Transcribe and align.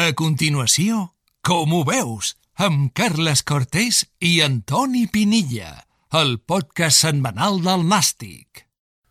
A 0.00 0.14
continuació, 0.16 1.10
com 1.44 1.74
ho 1.76 1.78
veus, 1.84 2.30
amb 2.64 2.86
Carles 2.96 3.42
Cortés 3.44 3.98
i 4.24 4.38
Antoni 4.40 5.02
Pinilla, 5.12 5.74
el 6.16 6.38
podcast 6.48 7.02
setmanal 7.04 7.58
del 7.60 7.82
Nàstic. 7.84 8.62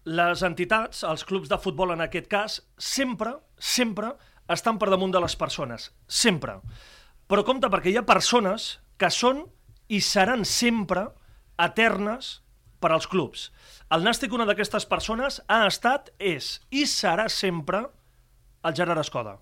Les 0.10 0.41
entitats, 0.47 1.04
els 1.05 1.21
clubs 1.29 1.52
de 1.52 1.60
futbol 1.62 1.94
en 1.94 2.02
aquest 2.02 2.25
cas, 2.31 2.55
sempre, 2.81 3.36
sempre 3.62 4.15
estan 4.55 4.79
per 4.81 4.89
damunt 4.89 5.13
de 5.13 5.21
les 5.21 5.36
persones. 5.38 5.91
Sempre. 6.07 6.55
Però 7.29 7.43
compte, 7.45 7.69
perquè 7.69 7.93
hi 7.93 7.99
ha 8.01 8.07
persones 8.07 8.79
que 8.97 9.11
són 9.13 9.43
i 9.93 9.99
seran 10.01 10.41
sempre 10.41 11.03
eternes 11.67 12.39
per 12.81 12.95
als 12.95 13.05
clubs. 13.11 13.51
El 13.93 14.07
Nàstic, 14.07 14.33
una 14.33 14.49
d'aquestes 14.49 14.89
persones, 14.89 15.37
ha 15.45 15.67
estat, 15.67 16.09
és 16.17 16.55
i 16.71 16.87
serà 16.89 17.27
sempre 17.29 17.83
el 18.65 18.73
Gerard 18.73 19.05
Escoda. 19.05 19.37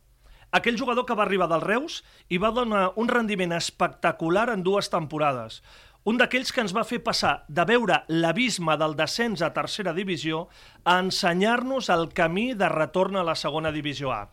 Aquell 0.56 0.78
jugador 0.80 1.06
que 1.06 1.16
va 1.18 1.26
arribar 1.26 1.50
del 1.52 1.66
Reus 1.66 2.00
i 2.32 2.40
va 2.40 2.54
donar 2.56 2.94
un 2.96 3.10
rendiment 3.12 3.52
espectacular 3.58 4.48
en 4.54 4.64
dues 4.64 4.88
temporades. 4.90 5.60
Un 6.08 6.16
d'aquells 6.16 6.54
que 6.56 6.64
ens 6.64 6.72
va 6.72 6.86
fer 6.88 7.02
passar 7.04 7.34
de 7.52 7.66
veure 7.68 7.98
l'abisme 8.08 8.78
del 8.80 8.96
descens 8.96 9.44
a 9.44 9.52
tercera 9.52 9.92
divisió 9.92 10.46
a 10.86 11.02
ensenyar-nos 11.04 11.90
el 11.92 12.08
camí 12.16 12.54
de 12.56 12.70
retorn 12.72 13.20
a 13.20 13.26
la 13.28 13.36
segona 13.36 13.74
divisió 13.76 14.14
A. 14.16 14.30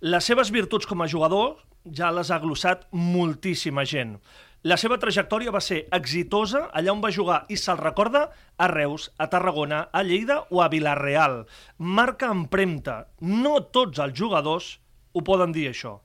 Les 0.00 0.24
seves 0.24 0.48
virtuts 0.54 0.88
com 0.88 1.04
a 1.04 1.10
jugador 1.10 1.58
ja 1.84 2.08
les 2.16 2.30
ha 2.32 2.40
glossat 2.40 2.88
moltíssima 2.92 3.84
gent. 3.84 4.16
La 4.64 4.80
seva 4.80 4.96
trajectòria 4.98 5.52
va 5.54 5.60
ser 5.62 5.84
exitosa 5.94 6.64
allà 6.72 6.96
on 6.96 7.04
va 7.04 7.12
jugar 7.14 7.42
i 7.52 7.60
se'l 7.60 7.78
recorda 7.78 8.24
a 8.56 8.66
Reus, 8.72 9.12
a 9.18 9.28
Tarragona, 9.28 9.84
a 9.92 10.02
Lleida 10.02 10.46
o 10.50 10.64
a 10.64 10.72
Vilareal. 10.72 11.42
Marca 11.78 12.32
empremta. 12.32 13.04
No 13.20 13.60
tots 13.68 14.00
els 14.00 14.16
jugadors 14.18 14.78
ho 15.18 15.26
poden 15.26 15.52
dir, 15.52 15.68
això. 15.70 15.98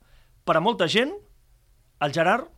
Per 0.43 0.57
a 0.57 0.63
molta 0.63 0.89
gent, 0.91 1.13
el 2.03 2.13
Gerard 2.13 2.49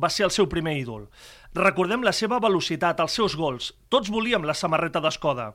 va 0.00 0.10
ser 0.10 0.26
el 0.26 0.32
seu 0.34 0.48
primer 0.50 0.74
ídol. 0.80 1.06
Recordem 1.54 2.02
la 2.02 2.12
seva 2.12 2.40
velocitat, 2.42 3.00
els 3.00 3.14
seus 3.14 3.36
gols. 3.38 3.70
Tots 3.88 4.10
volíem 4.10 4.44
la 4.44 4.56
samarreta 4.58 5.00
d'Escoda. 5.00 5.52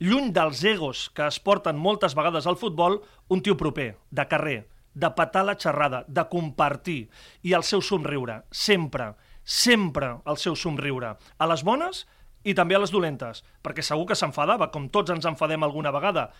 Lluny 0.00 0.32
dels 0.34 0.62
egos 0.64 1.08
que 1.14 1.26
es 1.28 1.38
porten 1.38 1.78
moltes 1.78 2.16
vegades 2.18 2.48
al 2.48 2.58
futbol, 2.58 3.02
un 3.28 3.42
tio 3.44 3.56
proper, 3.60 3.92
de 4.10 4.26
carrer, 4.28 4.58
de 4.94 5.10
patar 5.14 5.44
la 5.46 5.56
xerrada, 5.56 6.02
de 6.08 6.24
compartir, 6.32 7.10
i 7.42 7.52
el 7.52 7.62
seu 7.62 7.84
somriure, 7.84 8.42
sempre, 8.50 9.12
sempre 9.44 10.16
el 10.26 10.40
seu 10.40 10.56
somriure. 10.56 11.14
A 11.38 11.48
les 11.52 11.62
bones 11.62 12.06
i 12.42 12.56
també 12.58 12.74
a 12.74 12.82
les 12.82 12.90
dolentes, 12.90 13.44
perquè 13.62 13.84
segur 13.84 14.08
que 14.08 14.18
s'enfadava, 14.18 14.72
com 14.72 14.88
tots 14.90 15.12
ens 15.14 15.28
enfadem 15.28 15.62
alguna 15.62 15.92
vegada, 15.94 16.30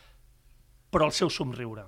però 0.91 1.07
el 1.09 1.15
seu 1.17 1.31
somriure. 1.31 1.87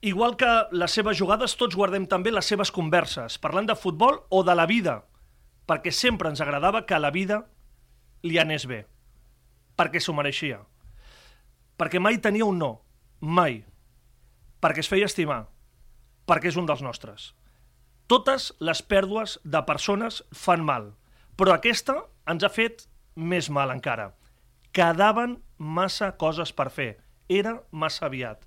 Igual 0.00 0.36
que 0.40 0.48
les 0.72 0.94
seves 0.96 1.18
jugades, 1.18 1.56
tots 1.60 1.76
guardem 1.76 2.06
també 2.08 2.32
les 2.32 2.46
seves 2.48 2.70
converses, 2.72 3.36
parlant 3.36 3.66
de 3.68 3.76
futbol 3.76 4.22
o 4.32 4.40
de 4.42 4.54
la 4.56 4.64
vida, 4.64 5.02
perquè 5.68 5.92
sempre 5.92 6.30
ens 6.32 6.40
agradava 6.40 6.86
que 6.86 6.96
a 6.96 7.02
la 7.02 7.10
vida 7.12 7.42
li 8.24 8.38
anés 8.40 8.64
bé, 8.66 8.86
perquè 9.76 10.00
s'ho 10.00 10.16
mereixia. 10.16 10.62
Perquè 11.76 12.00
mai 12.00 12.16
tenia 12.16 12.48
un 12.48 12.58
no, 12.60 12.70
mai. 13.20 13.60
Perquè 14.60 14.80
es 14.80 14.88
feia 14.88 15.08
estimar, 15.08 15.44
perquè 16.24 16.48
és 16.48 16.56
un 16.56 16.68
dels 16.68 16.80
nostres. 16.84 17.34
Totes 18.08 18.50
les 18.58 18.80
pèrdues 18.82 19.36
de 19.44 19.60
persones 19.68 20.24
fan 20.32 20.64
mal, 20.64 20.94
però 21.36 21.54
aquesta 21.54 22.00
ens 22.28 22.44
ha 22.44 22.50
fet 22.52 22.86
més 23.14 23.50
mal 23.52 23.70
encara. 23.72 24.14
Quedaven 24.72 25.38
massa 25.58 26.10
coses 26.16 26.52
per 26.56 26.70
fer. 26.72 26.94
Era 27.28 27.60
massa 27.70 28.08
aviat. 28.08 28.42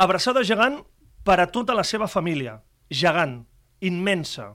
Abraçada 0.00 0.42
gegant 0.42 0.80
per 1.24 1.38
a 1.40 1.48
tota 1.52 1.74
la 1.76 1.84
seva 1.84 2.08
família. 2.08 2.60
Gegant, 2.90 3.42
immensa. 3.80 4.52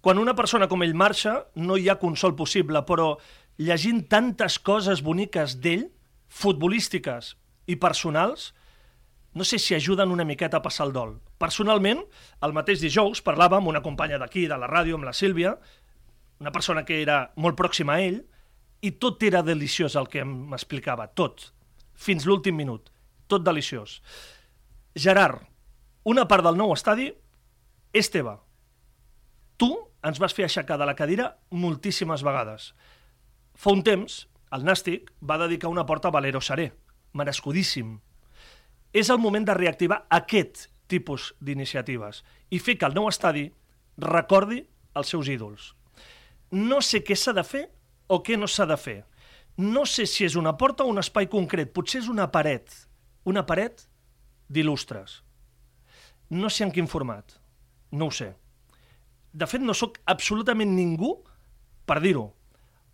Quan 0.00 0.18
una 0.18 0.34
persona 0.38 0.68
com 0.68 0.82
ell 0.82 0.94
marxa, 0.94 1.46
no 1.54 1.76
hi 1.76 1.88
ha 1.88 1.98
consol 2.00 2.36
possible, 2.38 2.82
però 2.86 3.16
llegint 3.58 4.04
tantes 4.10 4.58
coses 4.58 5.02
boniques 5.02 5.56
d'ell, 5.62 5.88
futbolístiques 6.28 7.34
i 7.66 7.76
personals, 7.80 8.52
no 9.36 9.44
sé 9.44 9.58
si 9.58 9.74
ajuden 9.74 10.10
una 10.10 10.24
miqueta 10.24 10.58
a 10.58 10.64
passar 10.64 10.86
el 10.86 10.94
dol. 10.94 11.16
Personalment, 11.38 12.00
el 12.42 12.54
mateix 12.56 12.80
dijous 12.80 13.20
parlava 13.22 13.58
amb 13.58 13.68
una 13.68 13.82
companya 13.84 14.18
d'aquí, 14.18 14.46
de 14.48 14.56
la 14.56 14.70
ràdio, 14.70 14.96
amb 14.96 15.04
la 15.04 15.12
Sílvia, 15.12 15.56
una 16.40 16.52
persona 16.52 16.84
que 16.84 17.02
era 17.02 17.32
molt 17.36 17.56
pròxima 17.58 17.96
a 17.96 18.04
ell, 18.04 18.22
i 18.80 18.92
tot 19.00 19.22
era 19.24 19.42
deliciós 19.44 19.96
el 19.96 20.08
que 20.12 20.24
m'explicava, 20.24 21.08
tot, 21.08 21.50
fins 21.96 22.26
l'últim 22.28 22.56
minut, 22.56 22.90
tot 23.28 23.44
deliciós. 23.44 24.00
Gerard, 24.96 25.42
una 26.08 26.24
part 26.24 26.40
del 26.46 26.56
nou 26.56 26.70
estadi 26.72 27.10
és 27.92 28.08
teva. 28.08 28.38
Tu 29.60 29.68
ens 30.08 30.20
vas 30.22 30.32
fer 30.32 30.46
aixecar 30.46 30.78
de 30.80 30.86
la 30.88 30.94
cadira 30.96 31.34
moltíssimes 31.52 32.22
vegades. 32.24 32.70
Fa 33.52 33.74
un 33.76 33.82
temps, 33.84 34.22
el 34.56 34.64
Nàstic 34.64 35.10
va 35.20 35.36
dedicar 35.42 35.68
una 35.68 35.84
porta 35.84 36.08
a 36.08 36.14
Valero 36.14 36.40
Seré, 36.40 36.70
merescudíssim. 37.12 37.98
És 38.96 39.10
el 39.12 39.20
moment 39.20 39.44
de 39.44 39.56
reactivar 39.58 40.06
aquest 40.08 40.70
tipus 40.88 41.34
d'iniciatives 41.44 42.22
i 42.48 42.60
fer 42.62 42.78
que 42.80 42.88
el 42.88 42.96
nou 42.96 43.10
estadi 43.10 43.50
recordi 44.00 44.62
els 44.96 45.12
seus 45.12 45.28
ídols. 45.28 45.74
No 46.56 46.80
sé 46.80 47.02
què 47.04 47.18
s'ha 47.18 47.34
de 47.36 47.44
fer 47.44 47.66
o 48.08 48.22
què 48.24 48.38
no 48.40 48.48
s'ha 48.48 48.64
de 48.64 48.78
fer. 48.80 49.02
No 49.60 49.84
sé 49.84 50.06
si 50.08 50.24
és 50.24 50.38
una 50.40 50.54
porta 50.56 50.84
o 50.84 50.88
un 50.88 51.02
espai 51.04 51.28
concret, 51.28 51.74
potser 51.76 52.00
és 52.00 52.08
una 52.08 52.30
paret, 52.32 52.72
una 53.28 53.44
paret 53.44 53.84
d'il·lustres. 54.48 55.20
No 56.30 56.50
sé 56.50 56.66
en 56.66 56.72
quin 56.74 56.88
format, 56.90 57.38
no 57.92 58.08
ho 58.08 58.14
sé. 58.14 58.32
De 59.32 59.46
fet, 59.46 59.62
no 59.62 59.74
sóc 59.76 60.00
absolutament 60.08 60.72
ningú 60.74 61.12
per 61.86 62.00
dir-ho, 62.02 62.30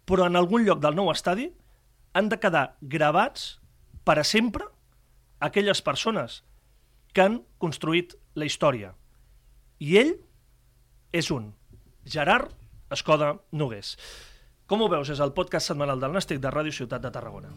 però 0.05 0.27
en 0.27 0.37
algun 0.37 0.67
lloc 0.67 0.83
del 0.83 0.97
nou 0.99 1.11
estadi 1.13 1.49
han 2.13 2.29
de 2.29 2.39
quedar 2.41 2.77
gravats 2.83 3.61
per 4.05 4.19
a 4.19 4.25
sempre 4.27 4.67
aquelles 5.41 5.81
persones 5.83 6.43
que 7.13 7.25
han 7.25 7.41
construït 7.63 8.17
la 8.35 8.49
història. 8.49 8.93
I 9.79 9.97
ell 10.01 10.13
és 11.13 11.31
un, 11.35 11.53
Gerard 12.05 12.53
Escoda 12.93 13.35
Nogués. 13.53 13.97
Com 14.67 14.83
ho 14.83 14.91
veus? 14.93 15.11
És 15.13 15.21
el 15.21 15.35
podcast 15.37 15.73
setmanal 15.73 16.01
del 16.01 16.15
Nàstic 16.17 16.41
de 16.43 16.53
Ràdio 16.53 16.75
Ciutat 16.75 17.05
de 17.05 17.13
Tarragona. 17.13 17.51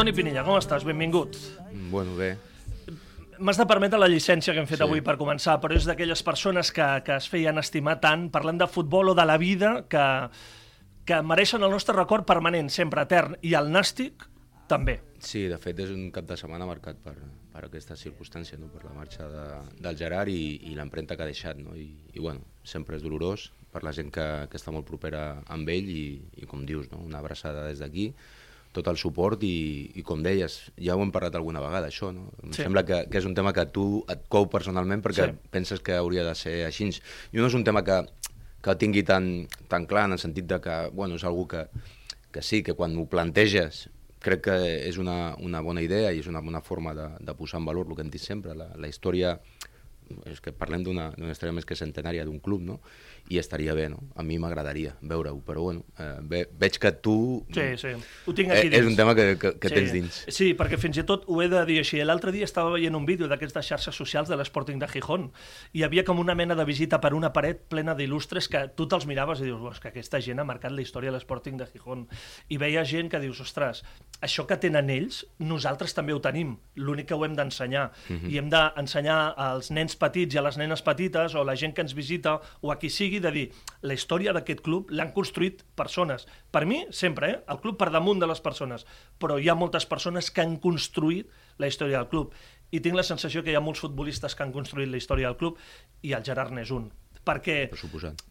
Antoni 0.00 0.14
Pinilla, 0.16 0.40
com 0.46 0.56
estàs? 0.56 0.80
Benvingut. 0.88 1.34
Bueno, 1.92 2.14
bé. 2.16 2.30
M'has 3.36 3.58
de 3.60 3.66
permetre 3.68 3.98
la 4.00 4.06
llicència 4.08 4.54
que 4.56 4.62
hem 4.62 4.68
fet 4.70 4.78
Sí. 4.78 4.84
avui 4.86 5.02
per 5.04 5.18
començar, 5.20 5.58
però 5.60 5.76
és 5.76 5.84
d'aquelles 5.84 6.22
persones 6.22 6.72
que, 6.72 7.02
que 7.04 7.16
es 7.16 7.28
feien 7.28 7.58
estimar 7.58 8.00
tant, 8.00 8.30
parlant 8.30 8.56
de 8.56 8.66
futbol 8.66 9.10
o 9.10 9.14
de 9.14 9.26
la 9.26 9.36
vida, 9.36 9.84
que, 9.90 10.30
que 11.04 11.20
mereixen 11.20 11.62
el 11.62 11.70
nostre 11.70 11.94
record 11.94 12.24
permanent, 12.24 12.70
sempre 12.70 13.02
etern, 13.02 13.36
i 13.42 13.52
el 13.52 13.68
nàstic 13.68 14.24
també. 14.68 15.02
Sí, 15.18 15.48
de 15.52 15.58
fet 15.58 15.84
és 15.84 15.92
un 15.92 16.08
cap 16.10 16.24
de 16.24 16.40
setmana 16.40 16.64
marcat 16.64 16.96
per, 16.96 17.18
per 17.52 17.66
aquesta 17.66 17.94
circumstància, 17.94 18.56
no? 18.56 18.72
per 18.72 18.86
la 18.86 18.96
marxa 18.96 19.28
de, 19.28 19.46
del 19.84 19.98
Gerard 20.00 20.32
i, 20.32 20.62
i 20.64 20.74
l'empremta 20.80 21.14
que 21.14 21.28
ha 21.28 21.28
deixat. 21.28 21.60
No? 21.60 21.76
I, 21.76 21.90
I 22.14 22.24
bueno, 22.24 22.40
sempre 22.64 22.96
és 22.96 23.04
dolorós 23.04 23.50
per 23.70 23.84
la 23.84 23.92
gent 23.92 24.08
que, 24.08 24.48
que 24.48 24.56
està 24.56 24.72
molt 24.72 24.88
propera 24.88 25.42
amb 25.52 25.68
ell 25.68 25.92
i, 25.92 26.22
i 26.40 26.48
com 26.48 26.64
dius, 26.64 26.88
no? 26.88 27.04
una 27.04 27.20
abraçada 27.20 27.68
des 27.68 27.84
d'aquí, 27.84 28.14
tot 28.72 28.86
el 28.86 28.96
suport 28.96 29.42
i, 29.42 29.90
i 29.98 30.02
com 30.06 30.22
deies, 30.22 30.70
ja 30.78 30.94
ho 30.94 31.02
hem 31.02 31.10
parlat 31.10 31.34
alguna 31.34 31.58
vegada, 31.60 31.88
això, 31.90 32.12
no? 32.14 32.28
Em 32.44 32.52
Sí. 32.52 32.62
sembla 32.62 32.84
que, 32.86 33.08
que 33.10 33.18
és 33.18 33.24
un 33.26 33.34
tema 33.34 33.52
que 33.52 33.64
tu 33.66 34.04
et 34.08 34.22
cou 34.28 34.48
personalment 34.48 35.02
perquè 35.02 35.26
Sí. 35.32 35.38
penses 35.50 35.80
que 35.80 35.94
hauria 35.98 36.22
de 36.24 36.34
ser 36.34 36.64
així. 36.66 36.88
I 37.32 37.36
no 37.38 37.46
és 37.46 37.54
un 37.54 37.64
tema 37.64 37.82
que, 37.82 38.04
que 38.62 38.70
el 38.70 38.76
tingui 38.78 39.02
tan, 39.02 39.48
tan 39.68 39.86
clar 39.86 40.04
en 40.04 40.12
el 40.12 40.18
sentit 40.18 40.46
de 40.46 40.60
que, 40.60 40.90
bueno, 40.92 41.16
és 41.16 41.24
algú 41.24 41.48
que, 41.48 41.66
que 42.30 42.42
sí, 42.42 42.62
que 42.62 42.74
quan 42.74 42.96
ho 42.96 43.06
planteges 43.06 43.88
crec 44.20 44.42
que 44.44 44.54
és 44.86 44.98
una, 44.98 45.34
una 45.40 45.62
bona 45.64 45.80
idea 45.80 46.12
i 46.12 46.18
és 46.20 46.26
una 46.28 46.40
bona 46.44 46.60
forma 46.60 46.92
de, 46.94 47.08
de 47.24 47.34
posar 47.34 47.58
en 47.58 47.64
valor 47.64 47.86
el 47.88 47.96
que 47.96 48.02
hem 48.02 48.10
dit 48.10 48.20
sempre, 48.20 48.54
la, 48.54 48.68
la 48.76 48.86
història 48.86 49.40
és 50.30 50.40
que 50.40 50.52
parlem 50.52 50.84
d'una 50.86 51.10
història 51.30 51.54
més 51.56 51.66
que 51.68 51.76
centenària 51.78 52.24
d'un 52.24 52.40
club, 52.40 52.62
no? 52.66 52.80
I 53.30 53.38
estaria 53.38 53.74
bé, 53.74 53.88
no? 53.92 54.00
A 54.16 54.24
mi 54.26 54.38
m'agradaria 54.42 54.96
veure-ho, 55.00 55.40
però 55.46 55.62
bueno, 55.68 55.84
eh, 55.98 56.16
ve, 56.22 56.42
veig 56.58 56.78
que 56.82 56.92
tu... 56.92 57.16
Sí, 57.54 57.66
sí. 57.80 57.94
Ho 58.26 58.34
tinc 58.34 58.50
eh, 58.50 58.58
aquí 58.58 58.68
dins. 58.68 58.80
és 58.80 58.90
un 58.90 58.96
tema 58.96 59.14
que, 59.14 59.36
que, 59.38 59.54
que 59.60 59.68
sí. 59.68 59.74
tens 59.74 59.92
dins. 59.94 60.20
Sí, 60.28 60.50
perquè 60.58 60.78
fins 60.80 61.00
i 61.00 61.06
tot 61.06 61.26
ho 61.28 61.40
he 61.42 61.48
de 61.52 61.62
dir 61.68 61.78
així. 61.84 62.00
L'altre 62.04 62.32
dia 62.34 62.48
estava 62.48 62.74
veient 62.74 62.96
un 62.96 63.06
vídeo 63.06 63.28
d'aquests 63.30 63.56
de 63.58 63.64
xarxes 63.70 63.96
socials 63.96 64.30
de 64.30 64.38
l'Sporting 64.40 64.80
de 64.80 64.88
Gijón 64.90 65.30
i 65.72 65.80
hi 65.80 65.84
havia 65.86 66.04
com 66.04 66.18
una 66.20 66.34
mena 66.34 66.56
de 66.58 66.66
visita 66.68 67.00
per 67.00 67.12
una 67.16 67.32
paret 67.32 67.62
plena 67.72 67.94
d'il·lustres 67.96 68.48
que 68.50 68.66
tu 68.76 68.88
te'ls 68.90 69.06
miraves 69.06 69.40
i 69.40 69.48
dius, 69.48 69.60
"Buah, 69.60 69.72
és 69.72 69.80
que 69.80 69.88
aquesta 69.88 70.20
gent 70.20 70.40
ha 70.40 70.44
marcat 70.44 70.72
la 70.72 70.82
història 70.82 71.10
de 71.10 71.16
l'Sporting 71.16 71.56
de 71.56 71.66
Gijón. 71.66 72.08
I 72.48 72.58
veia 72.58 72.84
gent 72.84 73.10
que 73.10 73.20
dius, 73.20 73.40
ostres, 73.40 73.84
això 74.20 74.46
que 74.46 74.56
tenen 74.56 74.90
ells, 74.90 75.24
nosaltres 75.38 75.94
també 75.94 76.12
ho 76.12 76.20
tenim. 76.20 76.56
L'únic 76.76 77.08
que 77.08 77.14
ho 77.14 77.24
hem 77.24 77.34
d'ensenyar. 77.34 77.90
Mhm. 78.08 78.16
Mm 78.16 78.20
-hmm. 78.20 78.30
I 78.30 78.38
hem 78.38 78.48
d'ensenyar 78.50 79.34
als 79.36 79.70
nens 79.70 79.96
petits 80.00 80.34
i 80.34 80.40
a 80.40 80.44
les 80.44 80.58
nenes 80.60 80.82
petites, 80.86 81.34
o 81.36 81.44
la 81.46 81.56
gent 81.60 81.74
que 81.76 81.84
ens 81.84 81.94
visita, 81.96 82.38
o 82.64 82.72
a 82.72 82.78
qui 82.80 82.90
sigui, 82.90 83.20
de 83.22 83.32
dir, 83.34 83.44
la 83.86 83.96
història 83.96 84.34
d'aquest 84.36 84.62
club 84.66 84.90
l'han 84.90 85.12
construït 85.16 85.62
persones. 85.78 86.26
Per 86.50 86.64
mi, 86.66 86.82
sempre, 86.96 87.30
eh? 87.30 87.42
el 87.52 87.60
club 87.62 87.78
per 87.80 87.90
damunt 87.94 88.22
de 88.22 88.30
les 88.30 88.42
persones. 88.44 88.86
Però 89.20 89.38
hi 89.38 89.50
ha 89.50 89.58
moltes 89.58 89.86
persones 89.86 90.32
que 90.32 90.42
han 90.44 90.56
construït 90.62 91.28
la 91.58 91.70
història 91.70 92.00
del 92.00 92.10
club. 92.10 92.34
I 92.70 92.80
tinc 92.80 92.96
la 92.96 93.06
sensació 93.06 93.44
que 93.44 93.52
hi 93.52 93.58
ha 93.58 93.64
molts 93.64 93.84
futbolistes 93.84 94.34
que 94.34 94.46
han 94.46 94.56
construït 94.56 94.90
la 94.90 94.98
història 94.98 95.30
del 95.30 95.38
club, 95.38 95.60
i 96.02 96.16
el 96.16 96.26
Gerard 96.26 96.56
n'és 96.56 96.74
un 96.74 96.90
perquè, 97.20 97.68
Per 97.68 97.78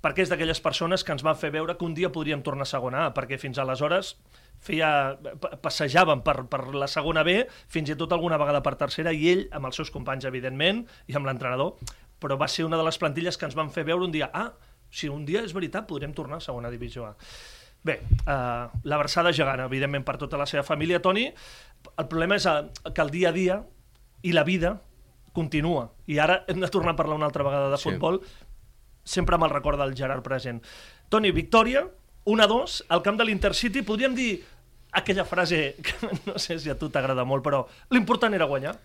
perquè 0.01 0.23
és 0.25 0.31
d'aquelles 0.31 0.59
persones 0.65 1.03
que 1.05 1.13
ens 1.13 1.23
van 1.23 1.37
fer 1.37 1.51
veure 1.53 1.75
que 1.77 1.85
un 1.85 1.93
dia 1.93 2.09
podríem 2.11 2.41
tornar 2.41 2.65
a 2.65 2.71
segona 2.71 3.05
A, 3.05 3.13
perquè 3.13 3.37
fins 3.37 3.59
aleshores 3.61 4.15
feia, 4.59 5.17
pa- 5.41 5.55
passejàvem 5.63 6.21
per, 6.25 6.43
per 6.51 6.61
la 6.75 6.87
segona 6.87 7.23
B, 7.23 7.45
fins 7.67 7.89
i 7.89 7.95
tot 7.95 8.11
alguna 8.13 8.37
vegada 8.37 8.61
per 8.65 8.75
tercera, 8.75 9.13
i 9.13 9.29
ell, 9.31 9.45
amb 9.55 9.69
els 9.69 9.75
seus 9.79 9.91
companys, 9.91 10.25
evidentment, 10.27 10.85
i 11.07 11.15
amb 11.15 11.25
l'entrenador, 11.29 11.75
però 12.19 12.35
va 12.37 12.47
ser 12.51 12.65
una 12.67 12.77
de 12.77 12.83
les 12.83 12.97
plantilles 12.99 13.37
que 13.39 13.45
ens 13.47 13.55
van 13.55 13.71
fer 13.71 13.85
veure 13.87 14.03
un 14.03 14.11
dia, 14.11 14.29
ah, 14.33 14.51
si 14.91 15.07
un 15.07 15.23
dia 15.25 15.43
és 15.45 15.53
veritat, 15.53 15.87
podrem 15.87 16.11
tornar 16.17 16.37
a 16.37 16.43
segona 16.43 16.69
divisió 16.73 17.05
A. 17.05 17.15
Bé, 17.85 18.01
eh, 18.03 18.67
la 18.83 18.97
versada 18.99 19.31
gegant, 19.31 19.61
evidentment, 19.63 20.03
per 20.03 20.17
tota 20.19 20.35
la 20.37 20.45
seva 20.49 20.63
família, 20.67 20.99
Toni. 21.01 21.29
El 21.95 22.07
problema 22.11 22.35
és 22.35 22.45
eh, 22.45 22.57
que 22.93 23.01
el 23.05 23.11
dia 23.13 23.29
a 23.29 23.31
dia 23.31 23.61
i 24.27 24.33
la 24.35 24.43
vida 24.43 24.81
continua. 25.31 25.93
I 26.11 26.17
ara 26.19 26.41
hem 26.51 26.59
de 26.59 26.67
tornar 26.67 26.91
a 26.91 26.99
parlar 26.99 27.15
una 27.15 27.29
altra 27.29 27.45
vegada 27.47 27.69
de 27.71 27.77
Sí. 27.77 27.87
futbol, 27.89 28.19
sempre 29.03 29.37
recorda 29.37 29.85
el 29.85 29.95
Gerard 29.95 30.21
present. 30.23 30.61
Toni, 31.07 31.31
victòria, 31.31 31.87
1-2, 32.29 32.83
al 32.93 33.01
camp 33.05 33.17
de 33.19 33.25
l'Intercity. 33.25 33.81
Podríem 33.87 34.13
dir 34.17 34.31
aquella 34.91 35.25
frase 35.25 35.75
que 35.81 36.13
no 36.29 36.37
sé 36.41 36.59
si 36.61 36.69
a 36.69 36.77
tu 36.77 36.89
t'agrada 36.93 37.25
molt, 37.25 37.43
però 37.45 37.65
l'important 37.93 38.33
era 38.37 38.47
guanyar. 38.49 38.77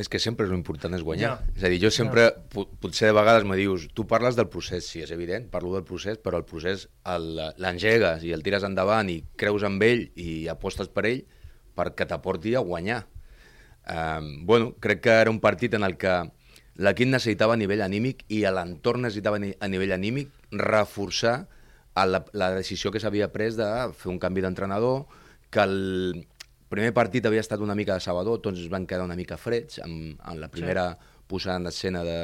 És 0.00 0.08
que 0.08 0.18
sempre 0.22 0.46
l'important 0.48 0.94
és 0.96 1.02
guanyar. 1.04 1.34
Ja. 1.36 1.52
És 1.58 1.64
a 1.66 1.70
dir, 1.70 1.78
jo 1.82 1.90
sempre, 1.92 2.30
po- 2.50 2.64
potser 2.80 3.10
de 3.10 3.16
vegades 3.16 3.44
me 3.44 3.58
dius, 3.60 3.90
tu 3.92 4.06
parles 4.08 4.38
del 4.38 4.48
procés, 4.48 4.86
sí, 4.88 5.02
és 5.04 5.10
evident, 5.12 5.50
parlo 5.52 5.74
del 5.76 5.84
procés, 5.84 6.16
però 6.18 6.40
el 6.40 6.46
procés 6.48 6.86
l'engegues 7.04 8.24
i 8.24 8.32
el 8.32 8.42
tires 8.42 8.64
endavant 8.64 9.10
i 9.12 9.20
creus 9.36 9.66
en 9.68 9.76
ell 9.84 10.06
i 10.16 10.46
apostes 10.48 10.88
per 10.88 11.04
ell 11.10 11.24
perquè 11.76 12.06
t'aporti 12.08 12.54
a 12.56 12.64
guanyar. 12.64 13.02
Um, 13.82 14.46
bueno, 14.46 14.72
crec 14.80 15.02
que 15.04 15.14
era 15.24 15.30
un 15.30 15.40
partit 15.42 15.74
en 15.74 15.84
el 15.84 15.96
que 15.98 16.14
l'equip 16.80 17.08
necessitava 17.10 17.52
a 17.56 17.60
nivell 17.60 17.82
anímic 17.84 18.22
i 18.32 18.44
a 18.48 18.52
l'entorn 18.54 19.02
necessitava 19.04 19.36
a 19.42 19.50
a 19.60 19.68
nivell 19.68 19.92
anímic 19.92 20.30
reforçar 20.52 21.48
a 21.94 22.06
la, 22.06 22.24
la 22.32 22.50
decisió 22.54 22.90
que 22.92 23.00
s'havia 23.00 23.32
pres 23.32 23.58
de 23.58 23.68
fer 23.96 24.10
un 24.12 24.18
canvi 24.22 24.44
d'entrenador, 24.44 25.04
que 25.52 25.64
el 25.64 26.26
primer 26.72 26.94
partit 26.96 27.26
havia 27.28 27.42
estat 27.44 27.60
una 27.60 27.76
mica 27.76 27.94
de 27.94 28.00
sabador, 28.00 28.40
tots 28.40 28.60
es 28.60 28.70
van 28.72 28.86
quedar 28.88 29.04
una 29.04 29.16
mica 29.18 29.36
freds 29.36 29.82
amb, 29.84 30.16
amb 30.24 30.40
la 30.40 30.48
primera 30.48 30.92
sí. 30.94 31.10
posada 31.28 31.60
en 31.60 31.68
escena 31.68 32.04
de 32.04 32.18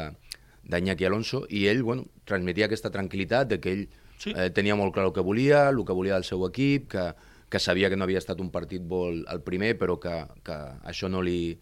d'Iñaki 0.69 1.06
Alonso 1.09 1.47
i 1.49 1.67
ell 1.69 1.82
bueno, 1.82 2.05
transmetia 2.29 2.67
aquesta 2.69 2.91
tranquil·litat 2.93 3.49
de 3.49 3.61
que 3.61 3.73
ell 3.73 3.88
Sí. 4.19 4.32
eh, 4.35 4.50
tenia 4.50 4.75
molt 4.75 4.93
clar 4.94 5.06
el 5.06 5.12
que 5.15 5.23
volia, 5.23 5.69
el 5.71 5.85
que 5.87 5.94
volia 5.94 6.17
del 6.19 6.25
seu 6.26 6.43
equip, 6.49 6.88
que, 6.91 7.14
que 7.49 7.61
sabia 7.62 7.88
que 7.88 7.97
no 7.97 8.03
havia 8.05 8.19
estat 8.19 8.41
un 8.43 8.50
partit 8.50 8.82
bo 8.82 9.06
el 9.12 9.43
primer, 9.47 9.76
però 9.79 9.99
que, 10.03 10.14
que 10.43 10.56
això 10.91 11.09
no 11.09 11.23
li 11.23 11.55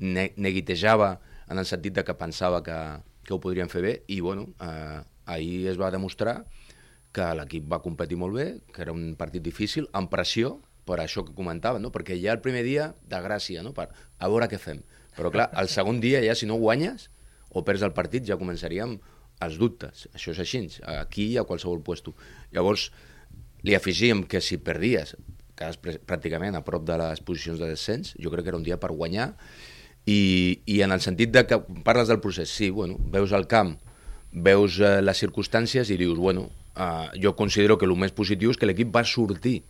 ne 0.00 0.32
neguitejava 0.36 1.20
en 1.50 1.62
el 1.62 1.66
sentit 1.66 1.94
de 1.94 2.04
que 2.04 2.16
pensava 2.18 2.64
que, 2.66 2.76
que 3.22 3.34
ho 3.34 3.38
podrien 3.38 3.70
fer 3.70 3.82
bé, 3.84 3.94
i 4.08 4.18
bueno, 4.20 4.48
eh, 4.58 5.00
ahir 5.26 5.68
es 5.70 5.78
va 5.78 5.92
demostrar 5.94 6.40
que 7.14 7.26
l'equip 7.34 7.66
va 7.70 7.80
competir 7.82 8.18
molt 8.20 8.36
bé, 8.38 8.46
que 8.74 8.82
era 8.84 8.92
un 8.94 9.14
partit 9.18 9.42
difícil, 9.42 9.88
amb 9.92 10.10
pressió, 10.12 10.58
per 10.86 11.00
això 11.02 11.24
que 11.26 11.34
comentava, 11.36 11.78
no? 11.82 11.90
perquè 11.94 12.16
ja 12.18 12.34
el 12.34 12.42
primer 12.42 12.62
dia, 12.66 12.90
de 13.10 13.18
gràcia, 13.22 13.62
no? 13.62 13.72
per 13.76 13.88
a 13.90 14.28
veure 14.30 14.48
què 14.50 14.58
fem. 14.58 14.82
Però 15.16 15.30
clar, 15.34 15.48
el 15.58 15.70
segon 15.76 16.00
dia 16.02 16.22
ja 16.24 16.36
si 16.38 16.48
no 16.50 16.58
guanyes 16.60 17.08
o 17.50 17.64
perds 17.66 17.82
el 17.86 17.94
partit 17.96 18.26
ja 18.26 18.38
començaríem 18.38 18.96
els 19.42 19.58
dubtes. 19.58 20.06
Això 20.14 20.34
és 20.34 20.40
així, 20.42 20.62
aquí 21.00 21.32
i 21.34 21.38
a 21.40 21.46
qualsevol 21.48 21.82
puesto. 21.82 22.14
Llavors, 22.54 22.90
li 23.66 23.74
afegíem 23.76 24.22
que 24.28 24.40
si 24.44 24.58
perdies, 24.62 25.16
quedes 25.58 25.78
pr- 25.80 25.98
pràcticament 26.06 26.56
a 26.56 26.62
prop 26.64 26.84
de 26.86 26.96
les 27.00 27.20
posicions 27.24 27.60
de 27.60 27.68
descens, 27.72 28.14
jo 28.20 28.30
crec 28.32 28.46
que 28.46 28.52
era 28.54 28.60
un 28.60 28.66
dia 28.66 28.78
per 28.80 28.92
guanyar, 28.92 29.32
i, 30.06 30.60
i 30.66 30.80
en 30.84 30.94
el 30.94 31.02
sentit 31.04 31.32
de 31.34 31.44
que 31.48 31.58
parles 31.84 32.08
del 32.08 32.20
procés, 32.22 32.52
sí, 32.52 32.70
bueno, 32.70 32.96
veus 33.12 33.34
el 33.36 33.46
camp, 33.50 33.74
veus 34.32 34.78
eh, 34.80 35.00
les 35.02 35.20
circumstàncies 35.20 35.90
i 35.90 35.98
dius, 36.00 36.16
bueno, 36.18 36.48
eh, 36.76 37.20
jo 37.22 37.34
considero 37.36 37.78
que 37.78 37.88
el 37.88 37.96
més 37.96 38.12
positiu 38.12 38.50
és 38.50 38.58
que 38.60 38.68
l'equip 38.68 38.94
va 38.94 39.04
sortir 39.04 39.62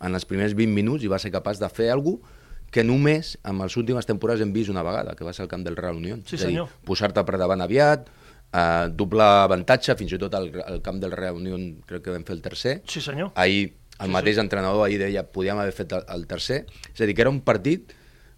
en 0.00 0.14
els 0.14 0.24
primers 0.24 0.54
20 0.54 0.74
minuts 0.74 1.04
i 1.04 1.10
va 1.10 1.18
ser 1.18 1.34
capaç 1.34 1.58
de 1.62 1.68
fer 1.68 1.90
alguna 1.90 2.22
cosa 2.22 2.36
que 2.70 2.84
només 2.84 3.36
en 3.48 3.58
les 3.62 3.76
últimes 3.80 4.06
temporades 4.06 4.42
hem 4.44 4.52
vist 4.52 4.68
una 4.68 4.82
vegada, 4.84 5.14
que 5.16 5.24
va 5.24 5.32
ser 5.32 5.46
el 5.46 5.48
camp 5.48 5.64
del 5.64 5.76
Real 5.76 5.96
Unión. 5.96 6.22
Sí, 6.28 6.36
senyor. 6.36 6.68
posar-te 6.84 7.24
per 7.24 7.38
davant 7.40 7.62
aviat, 7.64 8.08
eh, 8.52 8.88
doblar 8.92 9.44
avantatge, 9.44 9.96
fins 9.96 10.12
i 10.12 10.18
tot 10.20 10.34
al, 10.34 10.50
al 10.64 10.82
camp 10.84 11.00
del 11.00 11.14
Real 11.16 11.36
Unión 11.40 11.80
crec 11.88 12.04
que 12.04 12.12
vam 12.12 12.26
fer 12.28 12.36
el 12.36 12.42
tercer. 12.44 12.74
Sí, 12.86 13.00
senyor. 13.00 13.32
Ahir 13.36 13.72
el 13.98 14.12
mateix 14.14 14.38
entrenador 14.38 14.84
ahir 14.84 15.00
deia 15.00 15.24
podíem 15.26 15.58
haver 15.58 15.72
fet 15.74 15.92
el, 15.96 16.04
el 16.14 16.26
tercer. 16.30 16.66
És 16.92 17.00
a 17.00 17.08
dir, 17.08 17.16
que 17.16 17.24
era 17.24 17.32
un 17.32 17.40
partit, 17.42 17.94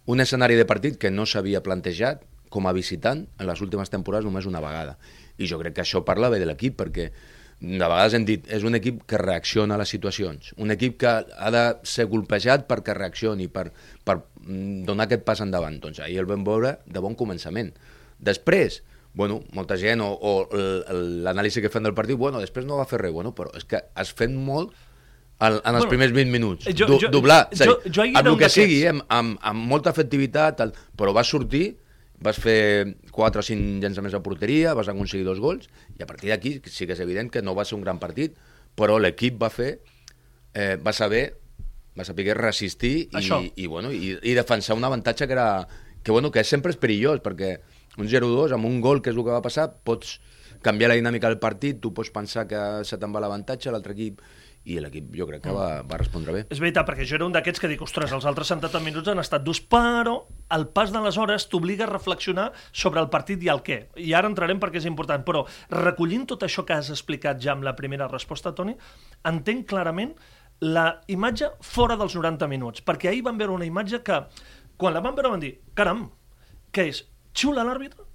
un 0.09 0.23
escenari 0.23 0.55
de 0.57 0.65
partit 0.65 0.97
que 0.97 1.11
no 1.11 1.27
s'havia 1.27 1.61
plantejat 1.61 2.23
com 2.51 2.65
a 2.67 2.73
visitant 2.73 3.27
en 3.37 3.47
les 3.47 3.61
últimes 3.61 3.91
temporades 3.91 4.25
només 4.25 4.47
una 4.49 4.63
vegada. 4.63 4.97
I 5.37 5.47
jo 5.47 5.59
crec 5.61 5.77
que 5.77 5.83
això 5.85 6.01
parla 6.07 6.31
bé 6.33 6.41
de 6.41 6.47
l'equip, 6.49 6.79
perquè 6.79 7.11
de 7.61 7.77
vegades 7.85 8.15
hem 8.17 8.23
dit, 8.25 8.47
és 8.49 8.63
un 8.65 8.73
equip 8.73 9.03
que 9.05 9.19
reacciona 9.21 9.75
a 9.75 9.77
les 9.77 9.89
situacions, 9.93 10.51
un 10.57 10.71
equip 10.73 10.95
que 11.03 11.07
ha 11.13 11.51
de 11.53 11.63
ser 11.85 12.07
golpejat 12.09 12.63
perquè 12.67 12.95
reaccioni, 12.97 13.45
per, 13.53 13.67
per 14.03 14.15
mm, 14.41 14.83
donar 14.87 15.05
aquest 15.05 15.21
pas 15.27 15.41
endavant. 15.45 15.77
Doncs 15.83 15.99
ahir 16.01 16.17
el 16.23 16.29
vam 16.29 16.41
veure 16.47 16.79
de 16.89 16.99
bon 17.03 17.13
començament. 17.15 17.69
Després, 18.17 18.81
bueno, 19.13 19.41
molta 19.53 19.77
gent, 19.77 20.01
o, 20.01 20.09
o 20.09 20.33
l'anàlisi 20.89 21.61
que 21.61 21.69
fan 21.69 21.83
del 21.85 21.93
partit, 21.97 22.17
bueno, 22.17 22.41
després 22.41 22.65
no 22.65 22.77
va 22.81 22.87
fer 22.89 22.99
res, 23.03 23.13
bueno, 23.13 23.35
però 23.37 23.53
és 23.57 23.65
que 23.69 23.83
has 23.93 24.11
fet 24.13 24.31
molt 24.33 24.73
en, 25.41 25.53
en 25.57 25.75
els 25.75 25.85
Bueno, 25.85 25.89
primers 25.89 26.13
20 26.13 26.31
minuts. 26.31 26.65
jo- 26.77 26.87
Do, 26.87 26.97
jo- 27.01 27.09
doblar, 27.13 27.47
jo- 27.53 27.79
jo 27.85 28.01
ahir 28.03 28.15
amb 28.17 28.27
el 28.33 28.37
que 28.37 28.49
sigui, 28.49 28.83
eh, 28.85 28.89
amb, 28.93 29.05
amb, 29.09 29.37
amb 29.41 29.67
molta 29.69 29.89
efectivitat, 29.93 30.59
el, 30.65 30.73
però 30.97 31.13
vas 31.13 31.27
sortir, 31.29 31.77
vas 32.21 32.37
fer 32.37 32.95
4 33.11 33.41
o 33.41 33.45
5 33.45 33.81
llançaments 33.81 34.15
a 34.15 34.21
porteria, 34.23 34.75
vas 34.77 34.89
aconseguir 34.91 35.25
dos 35.25 35.41
gols, 35.41 35.67
i 35.97 36.03
a 36.05 36.07
partir 36.09 36.29
d'aquí 36.29 36.59
sí 36.69 36.85
que 36.85 36.93
és 36.93 37.03
evident 37.03 37.31
que 37.33 37.41
no 37.41 37.55
va 37.57 37.65
ser 37.65 37.75
un 37.79 37.85
gran 37.85 37.99
partit, 37.99 38.37
però 38.77 38.99
l'equip 39.01 39.39
va 39.41 39.49
fer, 39.49 39.71
eh, 40.53 40.77
va 40.77 40.93
saber, 40.93 41.23
va 41.97 42.05
saber 42.07 42.37
resistir 42.37 43.09
Això. 43.17 43.41
i, 43.41 43.51
i, 43.63 43.67
bueno, 43.67 43.91
i, 43.91 44.13
i 44.21 44.35
defensar 44.37 44.77
un 44.77 44.85
avantatge 44.85 45.27
que 45.27 45.33
era 45.33 45.67
que, 46.03 46.11
bueno, 46.11 46.31
que 46.31 46.43
sempre 46.43 46.73
és 46.73 46.79
perillós, 46.81 47.21
perquè 47.21 47.55
un 47.97 48.07
0-2 48.07 48.53
amb 48.55 48.65
un 48.69 48.79
gol, 48.81 49.01
que 49.01 49.11
és 49.11 49.17
el 49.17 49.25
que 49.25 49.33
va 49.33 49.43
passar, 49.43 49.67
pots 49.83 50.19
canviar 50.61 50.91
la 50.91 50.97
dinàmica 50.97 51.29
del 51.29 51.41
partit, 51.41 51.81
tu 51.81 51.91
pots 51.93 52.13
pensar 52.13 52.47
que 52.49 52.61
se 52.87 52.97
te'n 53.01 53.13
va 53.13 53.21
l'avantatge, 53.23 53.73
l'altre 53.73 53.93
equip, 53.97 54.21
i 54.69 54.77
l'equip 54.77 55.09
jo 55.17 55.25
crec 55.29 55.41
que 55.47 55.53
va, 55.55 55.81
va 55.87 55.97
respondre 55.97 56.35
bé. 56.35 56.43
És 56.53 56.61
veritat, 56.61 56.85
perquè 56.87 57.05
jo 57.07 57.17
era 57.17 57.25
un 57.25 57.33
d'aquests 57.33 57.61
que 57.61 57.69
dic, 57.71 57.81
ostres, 57.81 58.13
els 58.13 58.27
altres 58.29 58.53
70 58.53 58.81
minuts 58.85 59.09
han 59.09 59.21
estat 59.21 59.45
durs, 59.45 59.61
però 59.61 60.19
el 60.55 60.67
pas 60.75 60.91
de 60.91 61.01
les 61.03 61.17
hores 61.17 61.47
t'obliga 61.51 61.85
a 61.87 61.91
reflexionar 61.91 62.51
sobre 62.71 63.01
el 63.01 63.09
partit 63.13 63.43
i 63.43 63.49
el 63.53 63.63
què. 63.65 63.79
I 63.95 64.13
ara 64.17 64.29
entrarem 64.29 64.59
perquè 64.61 64.81
és 64.81 64.87
important, 64.89 65.23
però 65.27 65.45
recollint 65.71 66.27
tot 66.29 66.45
això 66.47 66.65
que 66.67 66.77
has 66.77 66.91
explicat 66.93 67.41
ja 67.41 67.55
amb 67.55 67.67
la 67.67 67.75
primera 67.77 68.09
resposta, 68.11 68.53
Toni, 68.55 68.75
entenc 69.31 69.67
clarament 69.71 70.15
la 70.61 71.01
imatge 71.09 71.49
fora 71.65 71.97
dels 71.97 72.15
90 72.15 72.49
minuts, 72.51 72.83
perquè 72.85 73.09
ahir 73.09 73.23
vam 73.25 73.39
veure 73.39 73.55
una 73.55 73.65
imatge 73.65 74.03
que, 74.05 74.19
quan 74.77 74.93
la 74.93 75.01
vam 75.01 75.17
veure 75.17 75.33
vam 75.33 75.41
dir, 75.41 75.55
caram, 75.77 76.05
què 76.71 76.89
és? 76.91 77.05
Xula 77.33 77.65
l'àrbitre? 77.65 78.05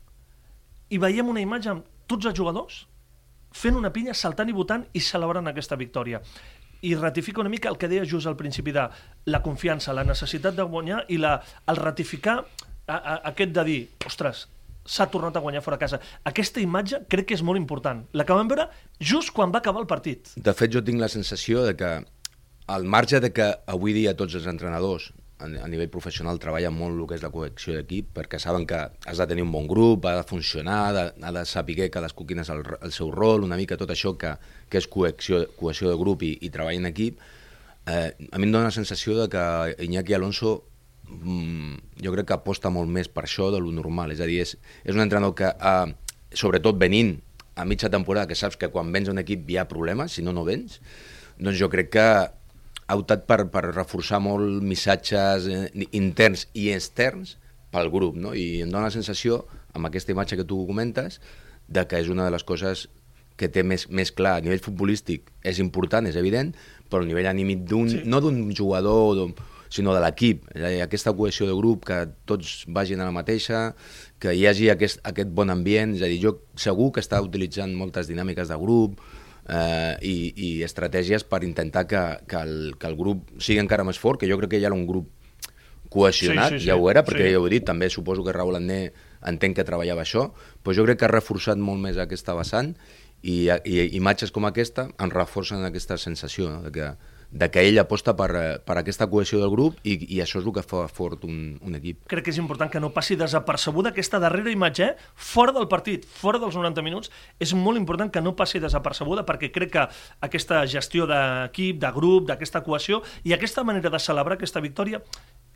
I 0.94 1.00
veiem 1.02 1.32
una 1.32 1.42
imatge 1.42 1.72
amb 1.72 1.88
tots 2.06 2.28
els 2.30 2.38
jugadors 2.38 2.84
fent 3.56 3.78
una 3.78 3.90
pinya, 3.92 4.14
saltant 4.14 4.50
i 4.50 4.54
votant 4.54 4.84
i 4.92 5.00
celebrant 5.00 5.48
aquesta 5.48 5.78
victòria. 5.80 6.20
I 6.86 6.94
ratifica 6.94 7.42
una 7.42 7.50
mica 7.52 7.70
el 7.72 7.78
que 7.80 7.90
deia 7.90 8.06
just 8.06 8.30
al 8.30 8.36
principi 8.38 8.74
de 8.74 8.84
la 9.32 9.42
confiança, 9.42 9.94
la 9.96 10.04
necessitat 10.06 10.54
de 10.54 10.66
guanyar 10.70 11.02
i 11.10 11.18
la, 11.18 11.40
el 11.66 11.80
ratificar 11.80 12.36
a, 12.40 12.96
a, 12.96 13.16
aquest 13.32 13.54
de 13.56 13.64
dir, 13.66 13.80
ostres, 14.06 14.46
s'ha 14.86 15.08
tornat 15.10 15.36
a 15.36 15.42
guanyar 15.42 15.64
fora 15.66 15.80
casa. 15.82 15.98
Aquesta 16.30 16.62
imatge 16.62 17.02
crec 17.10 17.30
que 17.30 17.38
és 17.38 17.42
molt 17.42 17.58
important. 17.58 18.04
La 18.14 18.26
que 18.26 18.36
vam 18.38 18.50
veure 18.50 18.68
just 19.02 19.34
quan 19.34 19.54
va 19.54 19.62
acabar 19.64 19.82
el 19.82 19.90
partit. 19.90 20.36
De 20.36 20.54
fet, 20.54 20.70
jo 20.72 20.84
tinc 20.86 21.02
la 21.02 21.10
sensació 21.10 21.66
de 21.66 21.74
que, 21.78 21.92
al 22.70 22.86
marge 22.86 23.20
de 23.22 23.32
que 23.34 23.50
avui 23.66 23.94
dia 23.96 24.14
tots 24.18 24.38
els 24.38 24.46
entrenadors 24.50 25.10
a, 25.38 25.68
nivell 25.68 25.90
professional 25.92 26.38
treballen 26.40 26.74
molt 26.74 26.96
el 26.96 27.08
que 27.08 27.16
és 27.18 27.24
la 27.24 27.30
cohesió 27.32 27.76
d'equip, 27.76 28.12
perquè 28.16 28.40
saben 28.42 28.66
que 28.68 28.78
has 28.78 29.20
de 29.20 29.26
tenir 29.28 29.44
un 29.44 29.52
bon 29.52 29.66
grup, 29.68 30.06
ha 30.08 30.16
de 30.18 30.24
funcionar, 30.28 30.78
ha 30.86 30.92
de, 30.96 31.04
ha 31.22 31.32
de 31.38 31.44
saber 31.48 31.90
cadascú 31.92 32.26
quin 32.26 32.40
és 32.44 32.52
el, 32.52 32.62
el 32.80 32.92
seu 32.92 33.10
rol, 33.12 33.44
una 33.44 33.58
mica 33.60 33.76
tot 33.76 33.92
això 33.92 34.16
que, 34.18 34.36
que 34.70 34.80
és 34.80 34.88
cohesió, 34.88 35.44
cohesió 35.58 35.90
de 35.92 35.98
grup 36.00 36.24
i, 36.24 36.36
i 36.40 36.52
treball 36.54 36.80
en 36.80 36.88
equip, 36.92 37.20
eh, 37.86 38.08
a 38.30 38.40
mi 38.40 38.48
em 38.48 38.54
dóna 38.54 38.70
la 38.70 38.74
sensació 38.74 39.18
de 39.20 39.28
que 39.32 39.84
Iñaki 39.84 40.16
Alonso 40.16 40.56
mm, 41.08 42.00
jo 42.02 42.16
crec 42.16 42.30
que 42.30 42.38
aposta 42.38 42.72
molt 42.72 42.90
més 42.90 43.12
per 43.12 43.26
això 43.26 43.50
de 43.54 43.60
lo 43.60 43.74
normal, 43.74 44.16
és 44.16 44.24
a 44.24 44.30
dir, 44.30 44.40
és, 44.46 44.56
és 44.84 44.96
un 44.96 45.04
entrenador 45.04 45.36
que, 45.36 45.52
eh, 45.52 46.16
sobretot 46.36 46.80
venint 46.80 47.16
a 47.56 47.64
mitja 47.64 47.88
temporada, 47.92 48.28
que 48.28 48.36
saps 48.36 48.58
que 48.60 48.68
quan 48.68 48.90
vens 48.92 49.08
a 49.08 49.14
un 49.14 49.22
equip 49.22 49.48
hi 49.48 49.60
ha 49.60 49.68
problemes, 49.68 50.16
si 50.16 50.24
no, 50.24 50.34
no 50.36 50.44
vens, 50.44 50.80
doncs 51.38 51.56
jo 51.60 51.68
crec 51.72 51.92
que 51.92 52.08
ha 52.86 52.96
optat 52.98 53.26
per, 53.26 53.40
per 53.50 53.64
reforçar 53.72 54.20
molt 54.22 54.62
missatges 54.62 55.48
eh, 55.50 55.86
interns 55.98 56.46
i 56.54 56.70
externs 56.74 57.36
pel 57.74 57.90
grup, 57.92 58.16
no? 58.18 58.34
I 58.34 58.62
em 58.64 58.70
dóna 58.70 58.88
la 58.88 58.94
sensació, 58.94 59.42
amb 59.74 59.88
aquesta 59.88 60.14
imatge 60.14 60.38
que 60.38 60.46
tu 60.48 60.62
comentes, 60.68 61.20
de 61.66 61.82
que 61.90 61.98
és 62.00 62.08
una 62.12 62.28
de 62.28 62.34
les 62.34 62.46
coses 62.46 62.86
que 63.36 63.50
té 63.52 63.64
més, 63.66 63.84
més 63.92 64.12
clar 64.16 64.38
a 64.38 64.44
nivell 64.44 64.62
futbolístic 64.64 65.26
és 65.44 65.58
important, 65.60 66.06
és 66.08 66.16
evident, 66.16 66.54
però 66.88 67.02
a 67.02 67.08
nivell 67.08 67.28
anímic 67.28 67.66
d'un, 67.68 67.90
sí. 67.90 68.00
no 68.08 68.22
d'un 68.24 68.38
jugador, 68.56 69.34
sinó 69.68 69.92
de 69.92 70.00
l'equip, 70.00 70.46
aquesta 70.82 71.12
cohesió 71.12 71.48
de 71.48 71.56
grup, 71.58 71.84
que 71.90 72.04
tots 72.24 72.62
vagin 72.72 73.02
a 73.02 73.10
la 73.10 73.14
mateixa, 73.14 73.68
que 74.22 74.32
hi 74.32 74.46
hagi 74.48 74.70
aquest, 74.72 75.02
aquest 75.04 75.34
bon 75.36 75.52
ambient, 75.52 75.96
és 75.98 76.06
a 76.06 76.10
dir, 76.10 76.20
jo 76.22 76.36
segur 76.56 76.92
que 76.94 77.04
està 77.04 77.20
utilitzant 77.24 77.74
moltes 77.76 78.08
dinàmiques 78.08 78.48
de 78.48 78.58
grup, 78.62 79.02
eh, 79.48 79.94
i, 80.02 80.16
i 80.36 80.50
estratègies 80.66 81.24
per 81.28 81.42
intentar 81.46 81.86
que, 81.90 82.02
que, 82.28 82.42
el, 82.42 82.74
que 82.80 82.90
el 82.90 82.96
grup 82.98 83.30
sigui 83.38 83.60
encara 83.62 83.86
més 83.86 84.00
fort, 84.00 84.20
que 84.20 84.30
jo 84.30 84.38
crec 84.40 84.56
que 84.56 84.62
ja 84.62 84.70
era 84.70 84.78
un 84.78 84.86
grup 84.88 85.10
cohesionat, 85.92 86.50
sí, 86.50 86.58
sí, 86.58 86.64
sí. 86.64 86.70
ja 86.70 86.76
ho 86.76 86.90
era, 86.90 87.04
perquè 87.06 87.28
sí. 87.28 87.34
ja 87.34 87.40
ho 87.40 87.46
he 87.46 87.54
dit, 87.56 87.66
també 87.66 87.88
suposo 87.92 88.24
que 88.26 88.34
Raül 88.34 88.58
Andé 88.58 88.80
entenc 89.26 89.58
que 89.58 89.66
treballava 89.66 90.02
això, 90.02 90.28
però 90.62 90.74
jo 90.76 90.86
crec 90.86 91.00
que 91.00 91.08
ha 91.08 91.12
reforçat 91.12 91.60
molt 91.62 91.80
més 91.82 91.98
aquesta 92.02 92.34
vessant 92.36 92.74
i, 93.22 93.46
i 93.48 93.86
imatges 93.96 94.34
com 94.34 94.46
aquesta 94.48 94.88
en 95.02 95.14
reforcen 95.14 95.64
aquesta 95.66 95.98
sensació 95.98 96.50
no? 96.50 96.62
de, 96.66 96.72
que, 96.74 96.90
de 97.36 97.50
que 97.52 97.62
ell 97.68 97.78
aposta 97.82 98.14
per, 98.16 98.30
per 98.64 98.78
aquesta 98.80 99.08
cohesió 99.12 99.40
del 99.42 99.52
grup 99.52 99.78
i, 99.84 99.98
i 100.16 100.20
això 100.24 100.40
és 100.40 100.46
el 100.46 100.54
que 100.56 100.64
fa 100.64 100.86
fort 100.88 101.26
un, 101.28 101.56
un 101.60 101.78
equip. 101.78 102.04
Crec 102.10 102.26
que 102.26 102.32
és 102.32 102.40
important 102.40 102.72
que 102.72 102.80
no 102.82 102.92
passi 102.94 103.18
desapercebuda 103.20 103.92
aquesta 103.92 104.20
darrera 104.22 104.52
imatge, 104.52 104.90
eh? 104.90 105.12
fora 105.14 105.54
del 105.56 105.68
partit, 105.68 106.06
fora 106.06 106.40
dels 106.42 106.56
90 106.56 106.84
minuts, 106.86 107.12
és 107.42 107.52
molt 107.56 107.80
important 107.80 108.12
que 108.12 108.24
no 108.24 108.36
passi 108.38 108.62
desapercebuda 108.62 109.26
perquè 109.28 109.52
crec 109.54 109.74
que 109.76 109.86
aquesta 110.24 110.64
gestió 110.70 111.08
d'equip, 111.10 111.80
de 111.82 111.92
grup, 111.96 112.30
d'aquesta 112.30 112.64
cohesió 112.64 113.02
i 113.24 113.36
aquesta 113.36 113.64
manera 113.66 113.92
de 113.92 114.00
celebrar 114.00 114.40
aquesta 114.40 114.62
victòria 114.64 115.02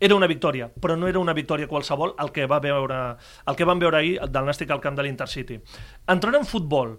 era 0.01 0.17
una 0.17 0.27
victòria, 0.27 0.71
però 0.81 0.97
no 0.97 1.09
era 1.09 1.21
una 1.21 1.35
victòria 1.37 1.69
qualsevol 1.69 2.15
el 2.19 2.33
que, 2.33 2.47
va 2.49 2.59
veure, 2.65 3.01
el 3.47 3.57
que 3.57 3.69
van 3.69 3.81
veure 3.83 3.99
ahir 3.99 4.15
del 4.33 4.49
Nàstic 4.49 4.73
al 4.73 4.81
camp 4.81 4.97
de 4.97 5.05
l'Intercity. 5.05 5.61
Entrant 6.09 6.39
en 6.41 6.49
futbol, 6.49 6.97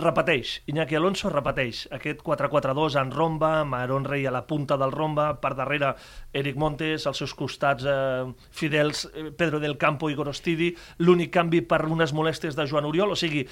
repeteix, 0.00 0.56
Iñaki 0.70 0.96
Alonso 0.98 1.30
repeteix 1.32 1.84
aquest 1.94 2.22
4-4-2 2.26 2.96
en 3.00 3.12
romba, 3.14 3.50
amb 3.60 3.76
Aaron 3.78 4.06
Rey 4.08 4.26
a 4.26 4.32
la 4.34 4.42
punta 4.48 4.78
del 4.80 4.92
romba, 4.94 5.28
per 5.42 5.52
darrere 5.58 5.92
Eric 6.32 6.58
Montes, 6.60 7.06
als 7.06 7.22
seus 7.22 7.34
costats 7.38 7.86
eh, 7.86 8.24
fidels 8.50 9.04
eh, 9.10 9.28
Pedro 9.36 9.60
del 9.62 9.78
Campo 9.80 10.10
i 10.10 10.16
Gorostidi, 10.18 10.72
l'únic 11.04 11.32
canvi 11.36 11.62
per 11.62 11.84
unes 11.86 12.14
molèsties 12.16 12.58
de 12.58 12.66
Joan 12.66 12.88
Oriol, 12.88 13.14
o 13.14 13.18
sigui, 13.18 13.46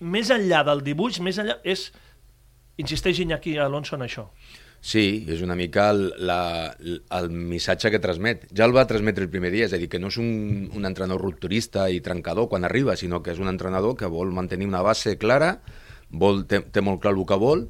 més 0.00 0.32
enllà 0.34 0.64
del 0.66 0.82
dibuix, 0.86 1.20
més 1.20 1.38
enllà 1.42 1.60
és, 1.62 1.90
insisteix 2.82 3.20
Iñaki 3.22 3.58
Alonso 3.58 3.98
en 3.98 4.06
això. 4.08 4.28
Sí, 4.82 5.22
és 5.30 5.44
una 5.46 5.54
mica 5.54 5.84
el, 5.94 6.08
la, 6.26 6.74
el 7.14 7.28
missatge 7.30 7.92
que 7.94 8.00
transmet. 8.02 8.48
Ja 8.50 8.66
el 8.66 8.74
va 8.74 8.82
transmetre 8.90 9.22
el 9.22 9.30
primer 9.30 9.52
dia, 9.54 9.68
és 9.68 9.76
a 9.76 9.78
dir, 9.78 9.86
que 9.88 10.00
no 10.02 10.10
és 10.10 10.18
un, 10.18 10.66
un 10.74 10.88
entrenador 10.88 11.22
rupturista 11.22 11.86
i 11.86 12.00
trencador 12.02 12.48
quan 12.50 12.66
arriba, 12.66 12.96
sinó 12.98 13.22
que 13.22 13.30
és 13.30 13.38
un 13.38 13.50
entrenador 13.52 13.94
que 14.00 14.10
vol 14.10 14.34
mantenir 14.34 14.66
una 14.66 14.82
base 14.82 15.14
clara, 15.22 15.52
vol, 16.10 16.42
té, 16.50 16.64
té 16.74 16.82
molt 16.82 16.98
clar 17.04 17.14
el 17.14 17.22
que 17.30 17.38
vol, 17.38 17.68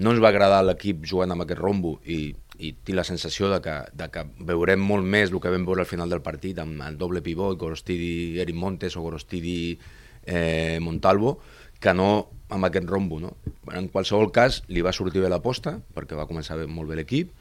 no 0.00 0.12
ens 0.12 0.20
va 0.20 0.28
agradar 0.34 0.60
l'equip 0.66 1.08
jugant 1.08 1.32
amb 1.32 1.46
aquest 1.46 1.60
rombo 1.60 1.94
i, 2.04 2.34
i 2.60 2.74
tinc 2.76 2.96
la 2.98 3.06
sensació 3.08 3.48
de 3.52 3.62
que, 3.64 3.78
de 3.96 4.10
que 4.12 4.26
veurem 4.52 4.84
molt 4.84 5.04
més 5.04 5.32
el 5.32 5.40
que 5.40 5.52
vam 5.52 5.64
veure 5.64 5.84
al 5.84 5.88
final 5.88 6.12
del 6.12 6.22
partit 6.24 6.60
amb 6.60 6.84
el 6.86 7.00
doble 7.00 7.24
pivot, 7.24 7.56
Gorostidi 7.60 8.38
Eric 8.40 8.56
Montes 8.56 8.96
o 8.96 9.04
Gorostidi 9.04 9.78
eh, 10.26 10.78
Montalvo, 10.80 11.38
que 11.80 11.94
no 11.96 12.10
amb 12.50 12.66
aquest 12.68 12.86
rombo. 12.90 13.20
No? 13.22 13.34
En 13.72 13.88
qualsevol 13.88 14.30
cas, 14.34 14.62
li 14.68 14.84
va 14.84 14.92
sortir 14.92 15.22
bé 15.22 15.30
l'aposta, 15.32 15.78
perquè 15.94 16.18
va 16.18 16.28
començar 16.28 16.58
bé, 16.60 16.66
molt 16.68 16.90
bé 16.90 16.98
l'equip, 17.00 17.32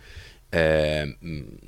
eh, 0.52 1.06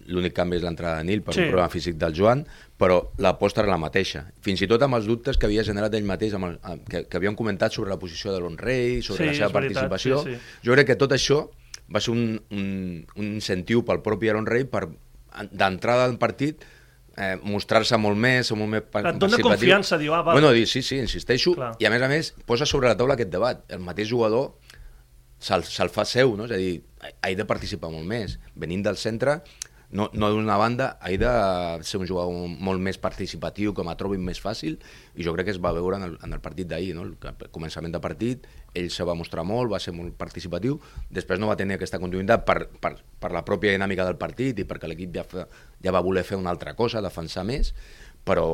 l'únic 0.09 0.33
canvi 0.37 0.57
és 0.57 0.65
l'entrada 0.65 1.01
de 1.01 1.07
Nil 1.09 1.21
per 1.25 1.35
sí. 1.35 1.43
un 1.43 1.51
problema 1.51 1.69
físic 1.73 1.97
del 2.01 2.15
Joan, 2.17 2.43
però 2.81 2.99
l'aposta 3.21 3.61
era 3.61 3.69
la 3.69 3.79
mateixa. 3.81 4.25
Fins 4.45 4.63
i 4.65 4.69
tot 4.69 4.81
amb 4.85 4.97
els 4.97 5.09
dubtes 5.09 5.37
que 5.37 5.49
havia 5.49 5.65
generat 5.67 5.93
ell 5.97 6.07
mateix, 6.07 6.35
amb 6.37 6.49
el, 6.49 6.83
que, 6.89 7.05
que 7.05 7.19
havien 7.19 7.37
comentat 7.37 7.77
sobre 7.77 7.93
la 7.93 7.99
posició 8.01 8.33
de 8.33 8.41
l'Onrei, 8.41 9.01
sobre 9.05 9.25
sí, 9.25 9.29
la 9.31 9.37
seva 9.43 9.53
participació. 9.59 10.21
Veritat, 10.23 10.41
sí, 10.41 10.51
sí. 10.61 10.67
Jo 10.67 10.77
crec 10.77 10.93
que 10.93 10.99
tot 11.01 11.17
això 11.17 11.43
va 11.91 12.01
ser 12.01 12.13
un, 12.15 12.37
un, 12.55 12.67
un 13.19 13.31
incentiu 13.35 13.83
pel 13.87 14.01
propi 14.05 14.31
Aaron 14.31 14.47
Rey 14.49 14.65
per 14.69 14.87
d'entrada 15.51 16.07
al 16.07 16.17
partit 16.19 16.63
eh, 17.17 17.37
mostrar-se 17.43 17.97
molt 17.99 18.19
més 18.19 18.51
o 18.51 18.57
molt 18.59 18.71
més 18.71 18.83
Et 19.01 19.19
dona 19.19 19.39
confiança, 19.41 19.97
diu, 20.01 20.13
ah, 20.15 20.21
va. 20.25 20.35
Bueno, 20.37 20.51
dir, 20.55 20.67
sí, 20.67 20.81
sí, 20.85 20.99
insisteixo, 21.01 21.55
Clar. 21.57 21.73
i 21.79 21.87
a 21.87 21.91
més 21.93 22.01
a 22.01 22.09
més 22.11 22.33
posa 22.47 22.67
sobre 22.69 22.91
la 22.91 22.97
taula 22.99 23.17
aquest 23.17 23.31
debat. 23.33 23.63
El 23.69 23.83
mateix 23.83 24.09
jugador 24.11 24.53
se'l 25.41 25.65
se, 25.65 25.87
fa 25.89 26.05
seu, 26.05 26.35
no? 26.37 26.45
és 26.45 26.55
a 26.55 26.59
dir, 26.61 26.81
ha 27.01 27.33
de 27.35 27.47
participar 27.49 27.89
molt 27.93 28.05
més. 28.07 28.37
Venint 28.55 28.85
del 28.85 28.99
centre, 29.01 29.39
no, 29.91 30.09
no 30.13 30.29
d'una 30.31 30.57
banda, 30.57 30.97
ha 31.01 31.11
de 31.11 31.83
ser 31.83 31.99
un 31.99 32.07
jugador 32.07 32.31
molt 32.47 32.81
més 32.83 32.97
participatiu, 33.01 33.73
que 33.75 33.85
trobat 33.99 34.23
més 34.23 34.39
fàcil, 34.41 34.79
i 35.15 35.23
jo 35.23 35.33
crec 35.35 35.49
que 35.49 35.55
es 35.55 35.61
va 35.61 35.73
veure 35.75 35.99
en 35.99 36.07
el, 36.07 36.17
en 36.23 36.33
el 36.33 36.39
partit 36.39 36.67
d'ahir, 36.67 36.93
no? 36.95 37.03
el 37.03 37.15
començament 37.51 37.91
de 37.91 37.99
partit, 37.99 38.47
ell 38.73 38.89
se 38.89 39.03
va 39.03 39.15
mostrar 39.19 39.43
molt, 39.43 39.71
va 39.71 39.79
ser 39.83 39.93
molt 39.93 40.15
participatiu, 40.17 40.79
després 41.11 41.39
no 41.39 41.51
va 41.51 41.57
tenir 41.59 41.75
aquesta 41.75 41.99
continuïtat 41.99 42.45
per, 42.47 42.57
per, 42.79 42.95
per 43.19 43.31
la 43.35 43.43
pròpia 43.47 43.75
dinàmica 43.75 44.07
del 44.07 44.19
partit 44.21 44.59
i 44.59 44.67
perquè 44.67 44.87
l'equip 44.87 45.15
ja, 45.15 45.25
ja 45.83 45.91
va 45.91 46.03
voler 46.05 46.23
fer 46.23 46.39
una 46.39 46.53
altra 46.55 46.73
cosa, 46.75 47.03
defensar 47.03 47.43
més, 47.47 47.73
però 48.23 48.47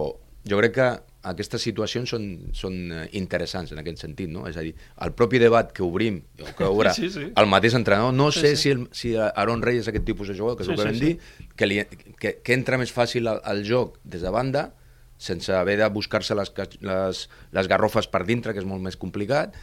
jo 0.48 0.58
crec 0.62 0.74
que 0.74 0.89
aquestes 1.27 1.63
situacions 1.67 2.12
són, 2.13 2.25
són 2.55 2.77
eh, 2.91 3.03
interessants 3.19 3.74
en 3.74 3.81
aquest 3.81 4.03
sentit, 4.05 4.31
no? 4.31 4.46
És 4.50 4.57
a 4.60 4.65
dir, 4.65 4.74
el 5.05 5.13
propi 5.17 5.41
debat 5.43 5.72
que 5.75 5.86
obrim, 5.86 6.22
o 6.41 6.53
que 6.57 6.67
obre 6.74 6.93
sí, 6.98 7.12
sí. 7.13 7.29
el 7.29 7.50
mateix 7.51 7.77
entrenador, 7.79 8.15
no 8.15 8.31
sí, 8.31 8.43
sé 8.46 8.55
sí. 8.55 8.62
si, 8.62 8.74
el, 8.75 8.84
si 8.96 9.15
Aaron 9.27 9.63
Rey 9.65 9.81
és 9.81 9.89
aquest 9.91 10.07
tipus 10.07 10.31
de 10.31 10.38
jugador, 10.39 10.60
que 10.60 10.65
és 10.65 10.72
sí, 10.72 10.75
el 10.75 10.81
que 10.81 10.89
vam 10.89 11.00
sí, 11.00 11.05
dir, 11.05 11.50
que, 11.55 11.69
li, 11.69 11.81
que, 12.22 12.38
que 12.43 12.57
entra 12.57 12.79
més 12.81 12.93
fàcil 12.96 13.29
al, 13.31 13.41
al 13.48 13.63
joc 13.67 13.98
des 14.07 14.24
de 14.25 14.34
banda, 14.34 14.69
sense 15.17 15.53
haver 15.53 15.79
de 15.81 15.89
buscar-se 15.89 16.38
les, 16.38 16.53
les, 16.86 17.25
les 17.57 17.67
garrofes 17.67 18.07
per 18.12 18.24
dintre, 18.27 18.53
que 18.53 18.62
és 18.62 18.69
molt 18.69 18.84
més 18.86 18.98
complicat, 19.00 19.55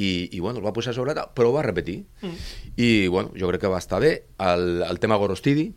i, 0.00 0.30
i 0.32 0.40
bueno, 0.40 0.58
el 0.58 0.64
va 0.64 0.72
posar 0.72 0.94
sobre 0.96 1.14
però 1.36 1.50
ho 1.50 1.54
va 1.54 1.62
repetir. 1.66 2.02
Mm. 2.22 2.36
I 2.80 2.90
bueno, 3.12 3.32
jo 3.38 3.50
crec 3.50 3.60
que 3.60 3.72
va 3.72 3.78
estar 3.78 4.00
bé. 4.00 4.24
El, 4.40 4.82
el 4.88 4.98
tema 4.98 5.20
Gorostidi, 5.20 5.68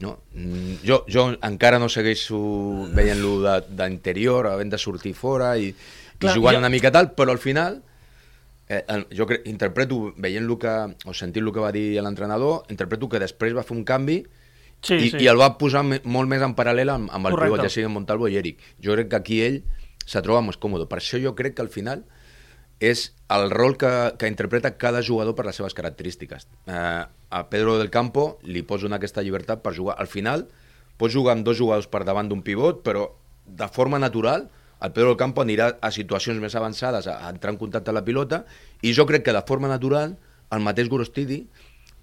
no? 0.00 0.18
Mm, 0.34 0.80
jo, 0.84 1.02
jo 1.08 1.28
encara 1.46 1.80
no 1.80 1.88
segueixo 1.92 2.38
veient-lo 2.96 3.60
d'interior, 3.68 4.50
havent 4.50 4.74
de 4.74 4.80
sortir 4.80 5.14
fora 5.16 5.54
i, 5.56 5.70
Clar, 6.18 6.32
i 6.32 6.34
jugant 6.36 6.58
jo... 6.58 6.64
una 6.64 6.72
mica 6.72 6.92
tal, 6.92 7.12
però 7.16 7.32
al 7.32 7.40
final 7.42 7.80
eh, 8.68 8.82
jo 9.16 9.28
crec, 9.28 9.46
interpreto, 9.48 10.12
veient 10.16 10.46
lo 10.46 10.58
que, 10.60 10.74
o 11.06 11.14
sentint 11.14 11.46
el 11.46 11.52
que 11.54 11.64
va 11.64 11.72
dir 11.72 11.88
l'entrenador, 12.02 12.66
interpreto 12.72 13.08
que 13.08 13.22
després 13.22 13.56
va 13.56 13.64
fer 13.66 13.76
un 13.76 13.86
canvi 13.88 14.20
sí, 14.82 14.98
i, 14.98 15.10
sí. 15.10 15.24
i 15.24 15.30
el 15.32 15.40
va 15.40 15.54
posar 15.60 15.84
molt 15.86 16.28
més 16.30 16.44
en 16.44 16.56
paral·lel 16.58 16.92
amb, 16.92 17.10
amb 17.12 17.30
el 17.30 17.38
pivot, 17.40 17.64
ja 17.64 17.72
sigui 17.72 17.92
Montalvo 17.92 18.28
i 18.28 18.38
Eric. 18.40 18.60
Jo 18.82 18.96
crec 18.98 19.12
que 19.12 19.20
aquí 19.20 19.40
ell 19.46 19.62
se 20.06 20.22
troba 20.22 20.44
més 20.44 20.60
còmode. 20.60 20.86
Per 20.90 21.00
això 21.00 21.18
jo 21.22 21.34
crec 21.38 21.56
que 21.56 21.64
al 21.64 21.72
final 21.72 22.04
és 22.80 23.12
el 23.32 23.50
rol 23.50 23.76
que, 23.80 23.90
que 24.18 24.28
interpreta 24.28 24.76
cada 24.76 25.02
jugador 25.02 25.34
per 25.34 25.46
les 25.46 25.56
seves 25.56 25.74
característiques. 25.74 26.46
Eh, 26.66 27.04
a 27.06 27.40
Pedro 27.50 27.78
del 27.78 27.90
Campo 27.90 28.38
li 28.44 28.62
pots 28.62 28.84
donar 28.84 29.00
aquesta 29.00 29.24
llibertat 29.24 29.62
per 29.64 29.74
jugar. 29.74 29.96
Al 29.98 30.10
final, 30.10 30.46
pots 31.00 31.14
jugar 31.14 31.36
amb 31.36 31.46
dos 31.46 31.58
jugadors 31.58 31.88
per 31.88 32.04
davant 32.04 32.28
d'un 32.28 32.44
pivot, 32.44 32.82
però 32.84 33.08
de 33.46 33.68
forma 33.72 33.98
natural 33.98 34.48
el 34.82 34.92
Pedro 34.92 35.14
del 35.14 35.20
Campo 35.20 35.40
anirà 35.40 35.70
a 35.80 35.90
situacions 35.90 36.40
més 36.42 36.54
avançades 36.58 37.06
a, 37.08 37.16
entrar 37.30 37.54
en 37.54 37.60
contacte 37.60 37.90
amb 37.90 38.00
la 38.00 38.04
pilota 38.04 38.42
i 38.84 38.92
jo 38.92 39.06
crec 39.08 39.24
que 39.24 39.32
de 39.32 39.44
forma 39.48 39.70
natural 39.72 40.16
el 40.52 40.60
mateix 40.62 40.90
Gorostidi 40.92 41.46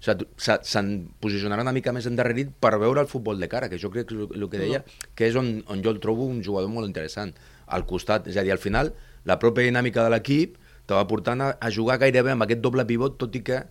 se'n 0.04 0.88
posicionarà 1.22 1.62
una 1.64 1.72
mica 1.72 1.94
més 1.94 2.08
endarrerit 2.10 2.50
per 2.60 2.74
veure 2.82 3.00
el 3.00 3.08
futbol 3.08 3.38
de 3.40 3.48
cara, 3.48 3.70
que 3.72 3.78
jo 3.80 3.88
crec 3.94 4.10
que 4.10 4.18
és 4.18 4.34
el 4.36 4.48
que 4.52 4.60
deia, 4.60 4.82
que 5.16 5.30
és 5.30 5.38
on, 5.38 5.62
on 5.70 5.80
jo 5.86 5.94
el 5.94 6.00
trobo 6.02 6.26
un 6.28 6.42
jugador 6.44 6.68
molt 6.68 6.90
interessant. 6.90 7.32
Al 7.72 7.86
costat, 7.88 8.26
és 8.28 8.36
a 8.36 8.44
dir, 8.44 8.52
al 8.52 8.60
final, 8.60 8.90
la 9.24 9.38
pròpia 9.40 9.64
dinàmica 9.64 10.04
de 10.04 10.12
l'equip 10.12 10.58
te 10.86 10.96
va 10.96 11.06
portant 11.08 11.40
a, 11.40 11.52
a 11.60 11.70
jugar 11.72 11.98
gairebé 12.02 12.34
amb 12.34 12.46
aquest 12.46 12.62
doble 12.64 12.84
pivot, 12.88 13.18
tot 13.20 13.36
i 13.36 13.42
que 13.46 13.62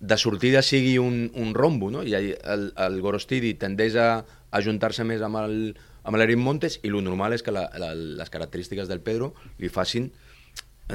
de 0.00 0.16
sortida 0.20 0.62
sigui 0.62 0.98
un, 0.98 1.30
un 1.40 1.54
rombo, 1.54 1.90
no? 1.90 2.02
I 2.04 2.14
el, 2.18 2.70
el 2.76 3.00
Gorostidi 3.04 3.54
tendeix 3.60 3.96
a 3.96 4.08
ajuntar-se 4.54 5.04
més 5.06 5.22
amb 5.24 5.40
el 5.44 5.58
amb 6.04 6.20
l'Erin 6.20 6.42
Montes 6.44 6.78
i 6.84 6.92
el 6.92 7.00
normal 7.04 7.32
és 7.32 7.42
que 7.42 7.52
la, 7.54 7.64
la, 7.80 7.94
les 7.96 8.30
característiques 8.30 8.90
del 8.90 9.00
Pedro 9.00 9.32
li 9.58 9.70
facin 9.72 10.10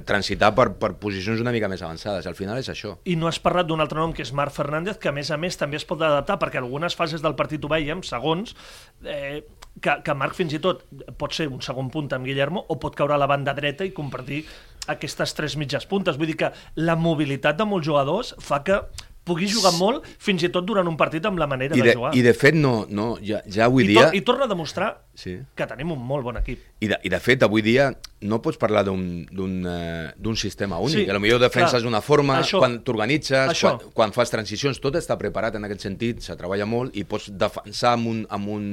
transitar 0.05 0.51
per, 0.53 0.67
per 0.77 0.91
posicions 1.01 1.41
una 1.41 1.51
mica 1.51 1.67
més 1.71 1.81
avançades. 1.81 2.27
Al 2.29 2.37
final 2.37 2.59
és 2.61 2.69
això. 2.69 2.93
I 3.09 3.15
no 3.17 3.25
has 3.25 3.39
parlat 3.41 3.65
d'un 3.65 3.81
altre 3.81 3.97
nom 3.97 4.13
que 4.13 4.21
és 4.21 4.31
Marc 4.37 4.53
Fernández, 4.53 4.99
que 5.01 5.09
a 5.09 5.15
més 5.15 5.31
a 5.33 5.37
més 5.41 5.57
també 5.57 5.79
es 5.79 5.87
pot 5.89 6.01
adaptar, 6.05 6.37
perquè 6.41 6.61
algunes 6.61 6.93
fases 6.97 7.25
del 7.25 7.33
partit 7.39 7.65
ho 7.65 7.71
veiem, 7.71 8.03
segons, 8.05 8.53
eh, 9.01 9.41
que, 9.81 9.95
que 10.05 10.17
Marc 10.17 10.37
fins 10.37 10.53
i 10.53 10.61
tot 10.61 10.85
pot 11.17 11.33
ser 11.33 11.49
un 11.49 11.63
segon 11.65 11.89
punt 11.89 12.11
amb 12.13 12.29
Guillermo 12.29 12.61
o 12.69 12.77
pot 12.81 12.97
caure 12.97 13.17
a 13.17 13.21
la 13.21 13.29
banda 13.29 13.55
dreta 13.57 13.87
i 13.87 13.95
compartir 13.95 14.43
aquestes 14.89 15.35
tres 15.37 15.55
mitges 15.59 15.87
puntes. 15.89 16.17
Vull 16.19 16.31
dir 16.33 16.39
que 16.39 16.51
la 16.79 16.97
mobilitat 16.99 17.59
de 17.59 17.67
molts 17.69 17.87
jugadors 17.87 18.33
fa 18.43 18.63
que 18.65 18.81
pugui 19.29 19.49
jugar 19.51 19.73
molt, 19.77 20.07
fins 20.21 20.43
i 20.45 20.49
tot 20.53 20.65
durant 20.65 20.87
un 20.89 20.97
partit 20.97 21.25
amb 21.29 21.39
la 21.41 21.47
manera 21.49 21.77
I 21.77 21.83
de, 21.83 21.89
de, 21.91 21.95
jugar. 21.97 22.13
I 22.17 22.23
de 22.25 22.33
fet, 22.33 22.57
no, 22.57 22.73
no, 22.89 23.11
ja, 23.25 23.43
ja 23.45 23.67
avui 23.67 23.85
I, 23.85 23.91
dia... 23.93 24.07
to 24.09 24.17
I 24.17 24.23
torna 24.25 24.47
a 24.47 24.51
demostrar 24.51 24.89
Sí. 25.19 25.33
que 25.55 25.65
tenim 25.67 25.89
un 25.91 25.99
molt 25.99 26.23
bon 26.23 26.37
equip. 26.39 26.61
I 26.79 26.87
de, 26.93 26.97
I 27.03 27.09
de 27.11 27.17
fet, 27.19 27.43
avui 27.43 27.63
dia 27.65 27.89
no 28.23 28.37
pots 28.43 28.59
parlar 28.59 28.85
d'un 28.87 29.65
eh, 29.67 30.35
sistema 30.39 30.77
únic. 30.79 31.03
Sí, 31.03 31.09
a 31.09 31.15
lo 31.15 31.19
millor 31.19 31.41
defenses 31.43 31.83
d'una 31.83 31.99
forma, 31.99 32.37
això. 32.39 32.61
quan 32.63 32.77
t'organitzes, 32.87 33.51
quan, 33.59 33.81
quan 33.95 34.13
fas 34.15 34.31
transicions, 34.31 34.79
tot 34.79 34.95
està 34.95 35.17
preparat 35.19 35.57
en 35.59 35.67
aquest 35.67 35.83
sentit, 35.83 36.21
se 36.23 36.35
treballa 36.39 36.67
molt 36.69 36.95
i 36.95 37.03
pots 37.03 37.27
defensar 37.35 37.97
amb 37.97 38.07
un, 38.11 38.21
amb 38.31 38.53
un, 38.53 38.69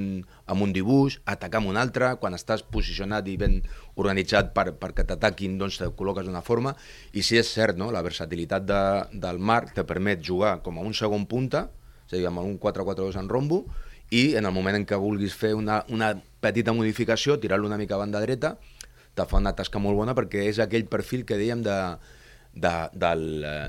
amb 0.47 0.67
un 0.67 0.75
dibuix, 0.77 1.19
atacar 1.27 1.63
amb 1.63 1.73
un 1.73 1.81
altre, 1.83 2.13
quan 2.23 2.39
estàs 2.39 2.63
posicionat 2.63 3.27
i 3.27 3.35
ben 3.41 3.59
organitzat 3.99 4.53
per, 4.55 4.69
perquè 4.79 5.07
t'ataquin, 5.09 5.59
doncs 5.59 5.81
te 5.83 5.91
col·loques 5.99 6.31
d'una 6.31 6.45
forma, 6.47 6.77
i 7.11 7.27
sí 7.27 7.41
és 7.41 7.51
cert, 7.51 7.75
no? 7.81 7.91
la 7.91 8.05
versatilitat 8.07 8.71
de, 8.71 8.85
del 9.19 9.43
Marc 9.43 9.75
te 9.75 9.87
permet 9.89 10.23
jugar 10.23 10.61
com 10.63 10.79
a 10.79 10.87
un 10.87 10.95
segon 10.95 11.27
punta, 11.27 11.67
és 12.07 12.15
a 12.15 12.21
dir, 12.21 12.27
amb 12.31 12.45
un 12.45 12.55
4-4-2 12.63 13.19
en 13.19 13.31
rombo, 13.31 13.65
i 14.11 14.37
en 14.39 14.47
el 14.47 14.55
moment 14.55 14.77
en 14.79 14.87
què 14.87 14.99
vulguis 15.01 15.35
fer 15.35 15.55
una, 15.59 15.81
una 15.91 16.13
petita 16.47 16.75
modificació, 16.77 17.41
tirar-lo 17.43 17.69
una 17.69 17.79
mica 17.81 17.99
a 17.99 18.03
banda 18.03 18.23
dreta, 18.23 18.57
te 19.17 19.27
fa 19.27 19.41
una 19.41 19.55
tasca 19.57 19.81
molt 19.83 19.99
bona 19.99 20.15
perquè 20.17 20.47
és 20.51 20.61
aquell 20.63 20.87
perfil 20.93 21.25
que 21.29 21.39
dèiem 21.41 21.63
de, 21.65 21.77
de, 22.57 22.75
del, 22.93 23.25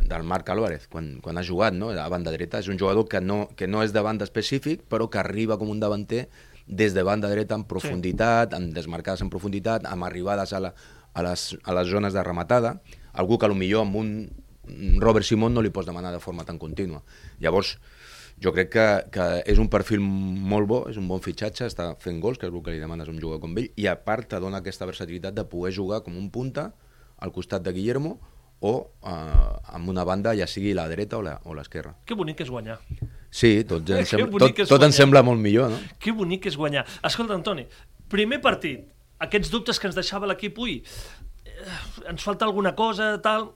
del 0.07 0.27
Marc 0.27 0.49
Álvarez 0.53 0.87
quan, 0.91 1.17
quan 1.23 1.39
ha 1.39 1.45
jugat 1.45 1.75
no? 1.75 1.91
a 1.91 2.07
banda 2.11 2.33
dreta. 2.35 2.59
És 2.63 2.71
un 2.71 2.79
jugador 2.79 3.07
que 3.11 3.21
no, 3.21 3.45
que 3.55 3.67
no 3.67 3.83
és 3.83 3.95
de 3.95 4.03
banda 4.03 4.27
específic, 4.27 4.87
però 4.91 5.09
que 5.11 5.21
arriba 5.21 5.59
com 5.59 5.71
un 5.71 5.83
davanter 5.83 6.27
des 6.67 6.95
de 6.95 7.03
banda 7.03 7.29
dreta 7.31 7.55
en 7.55 7.63
profunditat, 7.67 8.51
sí. 8.51 8.59
amb 8.59 8.75
desmarcades 8.75 9.23
en 9.23 9.31
profunditat, 9.31 9.87
amb 9.87 10.07
arribades 10.07 10.51
a, 10.51 10.63
la, 10.63 10.73
a, 11.13 11.23
les, 11.23 11.49
a 11.63 11.75
les 11.79 11.87
zones 11.91 12.15
de 12.15 12.23
rematada, 12.23 12.77
algú 13.13 13.39
que 13.39 13.49
millor 13.55 13.87
amb 13.87 13.95
un 13.95 14.11
Robert 14.99 15.25
Simón 15.25 15.53
no 15.55 15.63
li 15.63 15.71
pots 15.71 15.87
demanar 15.87 16.11
de 16.11 16.19
forma 16.19 16.43
tan 16.43 16.59
contínua. 16.59 17.03
Llavors, 17.39 17.77
jo 18.43 18.53
crec 18.53 18.69
que, 18.69 18.85
que 19.13 19.25
és 19.49 19.59
un 19.61 19.69
perfil 19.73 20.01
molt 20.01 20.69
bo, 20.69 20.79
és 20.91 20.97
un 21.01 21.07
bon 21.09 21.21
fitxatge, 21.23 21.65
està 21.71 21.89
fent 22.01 22.19
gols, 22.21 22.37
que 22.37 22.45
és 22.47 22.53
el 22.53 22.63
que 22.63 22.75
li 22.75 22.81
demanes 22.81 23.09
a 23.09 23.13
un 23.13 23.19
jugador 23.21 23.41
com 23.43 23.57
ell, 23.57 23.69
i 23.75 23.87
a 23.89 23.95
part 23.97 24.29
te 24.29 24.39
dona 24.43 24.61
aquesta 24.61 24.85
versatilitat 24.89 25.35
de 25.37 25.45
poder 25.49 25.73
jugar 25.75 26.03
com 26.05 26.17
un 26.17 26.29
punta 26.33 26.71
al 27.17 27.33
costat 27.33 27.65
de 27.65 27.73
Guillermo 27.73 28.17
o 28.59 28.73
eh, 29.05 29.73
amb 29.73 29.89
una 29.89 30.03
banda, 30.05 30.35
ja 30.37 30.47
sigui 30.49 30.73
la 30.77 30.87
dreta 30.89 31.17
o 31.17 31.55
l'esquerra. 31.57 31.95
Que 32.05 32.17
bonic 32.17 32.41
és 32.45 32.51
guanyar. 32.53 32.77
Sí, 33.29 33.61
tot, 33.69 33.89
ens 33.89 34.13
sembla, 34.13 34.41
tot, 34.45 34.61
tot 34.69 34.85
ens 34.85 34.97
sembla 34.97 35.23
molt 35.25 35.41
millor, 35.41 35.73
no? 35.73 35.81
Que 36.01 36.13
bonic 36.13 36.49
és 36.49 36.57
guanyar. 36.57 36.85
Escolta, 37.05 37.37
Antoni, 37.37 37.65
primer 38.09 38.41
partit, 38.41 38.85
aquests 39.21 39.53
dubtes 39.53 39.81
que 39.81 39.89
ens 39.89 39.97
deixava 39.97 40.29
l'equip, 40.29 40.57
ui, 40.61 40.79
eh, 41.45 41.81
ens 42.09 42.25
falta 42.25 42.45
alguna 42.45 42.75
cosa, 42.77 43.15
tal, 43.21 43.51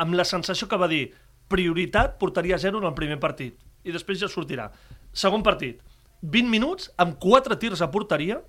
amb 0.00 0.16
la 0.16 0.24
sensació 0.28 0.68
que 0.68 0.80
va 0.80 0.88
dir 0.88 1.06
prioritat, 1.52 2.16
portaria 2.20 2.58
zero 2.58 2.80
en 2.80 2.88
el 2.88 2.96
primer 2.96 3.20
partit, 3.20 3.60
i 3.84 3.92
després 3.94 4.20
ja 4.20 4.30
sortirà. 4.32 4.70
Segon 5.12 5.44
partit, 5.46 5.80
20 6.24 6.50
minuts 6.50 6.90
amb 6.96 7.18
4 7.20 7.58
tirs 7.60 7.84
a 7.84 7.90
porteria 7.92 8.40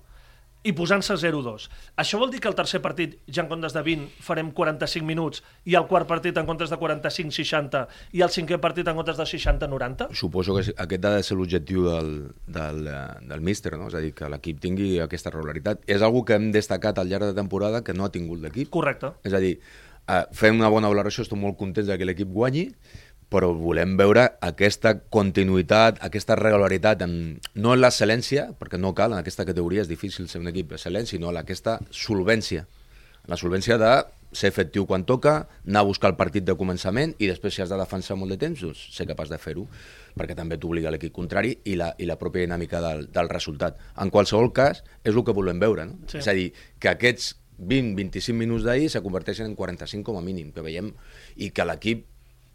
i 0.66 0.72
posant-se 0.74 1.14
0-2. 1.20 1.68
Això 2.02 2.18
vol 2.18 2.32
dir 2.32 2.40
que 2.42 2.48
el 2.50 2.56
tercer 2.58 2.80
partit, 2.82 3.14
ja 3.30 3.44
en 3.44 3.50
comptes 3.50 3.74
de 3.76 3.82
20, 3.86 4.08
farem 4.24 4.50
45 4.54 5.06
minuts, 5.06 5.42
i 5.68 5.76
el 5.78 5.86
quart 5.86 6.08
partit 6.10 6.36
en 6.40 6.48
comptes 6.48 6.72
de 6.72 6.78
45-60, 6.80 7.84
i 8.18 8.24
el 8.26 8.32
cinquè 8.34 8.58
partit 8.62 8.90
en 8.90 8.98
comptes 8.98 9.20
de 9.20 9.28
60-90? 9.30 10.10
Suposo 10.18 10.56
que 10.56 10.74
aquest 10.74 11.06
ha 11.06 11.14
de 11.14 11.22
ser 11.26 11.38
l'objectiu 11.38 11.86
del, 11.86 12.12
del, 12.50 12.82
del 13.30 13.46
míster, 13.46 13.76
no? 13.78 13.90
és 13.92 13.98
a 13.98 14.02
dir, 14.02 14.12
que 14.16 14.30
l'equip 14.32 14.58
tingui 14.62 14.96
aquesta 15.04 15.30
regularitat. 15.34 15.86
És 15.86 16.02
algo 16.02 16.24
que 16.26 16.38
hem 16.38 16.50
destacat 16.54 16.98
al 16.98 17.12
llarg 17.12 17.30
de 17.30 17.38
temporada 17.38 17.84
que 17.86 17.94
no 17.94 18.08
ha 18.08 18.14
tingut 18.14 18.42
l'equip. 18.42 18.72
Correcte. 18.74 19.14
És 19.26 19.36
a 19.36 19.42
dir, 19.42 19.60
eh, 20.10 20.22
fem 20.34 20.58
una 20.58 20.72
bona 20.72 20.90
valoració, 20.90 21.22
estem 21.22 21.38
molt 21.46 21.58
contents 21.60 21.86
de 21.92 21.98
que 21.98 22.10
l'equip 22.10 22.32
guanyi, 22.34 22.72
però 23.32 23.50
volem 23.58 23.96
veure 23.98 24.26
aquesta 24.44 24.94
continuïtat, 25.10 25.98
aquesta 26.06 26.36
regularitat, 26.38 27.02
en, 27.06 27.36
no 27.58 27.74
en 27.74 27.82
l'excel·lència, 27.82 28.50
perquè 28.58 28.78
no 28.78 28.94
cal, 28.94 29.14
en 29.14 29.22
aquesta 29.22 29.46
categoria 29.48 29.82
és 29.82 29.90
difícil 29.90 30.28
ser 30.30 30.42
un 30.42 30.52
equip 30.52 30.76
excel·lent, 30.76 31.08
sinó 31.10 31.32
en 31.32 31.40
aquesta 31.42 31.80
solvència. 31.90 32.66
La 33.26 33.38
solvència 33.38 33.78
de 33.82 33.92
ser 34.36 34.50
efectiu 34.52 34.86
quan 34.86 35.04
toca, 35.06 35.46
anar 35.66 35.82
a 35.82 35.88
buscar 35.88 36.10
el 36.12 36.16
partit 36.18 36.44
de 36.46 36.54
començament 36.58 37.14
i 37.22 37.28
després 37.30 37.54
si 37.56 37.62
has 37.64 37.70
de 37.72 37.78
defensar 37.78 38.16
molt 38.18 38.34
de 38.34 38.38
temps, 38.40 38.62
doncs 38.62 38.82
ser 38.94 39.06
capaç 39.08 39.30
de 39.32 39.38
fer-ho, 39.42 39.66
perquè 40.18 40.36
també 40.38 40.58
t'obliga 40.60 40.92
l'equip 40.92 41.14
contrari 41.14 41.56
i 41.64 41.76
la, 41.78 41.92
i 41.98 42.08
la 42.08 42.18
pròpia 42.20 42.44
dinàmica 42.46 42.82
del, 42.84 43.06
del 43.14 43.30
resultat. 43.32 43.80
En 44.02 44.12
qualsevol 44.14 44.52
cas, 44.54 44.84
és 45.02 45.14
el 45.14 45.24
que 45.26 45.34
volem 45.36 45.62
veure, 45.62 45.88
no? 45.88 45.98
Sí. 46.10 46.20
És 46.20 46.28
a 46.30 46.36
dir, 46.36 46.50
que 46.82 46.92
aquests 46.92 47.34
20-25 47.56 48.36
minuts 48.36 48.66
d'ahir 48.66 48.90
se 48.92 49.00
converteixen 49.02 49.48
en 49.48 49.56
45 49.56 50.04
com 50.10 50.20
a 50.20 50.24
mínim, 50.24 50.52
que 50.52 50.64
veiem, 50.64 50.92
i 51.40 51.50
que 51.50 51.64
l'equip 51.64 52.04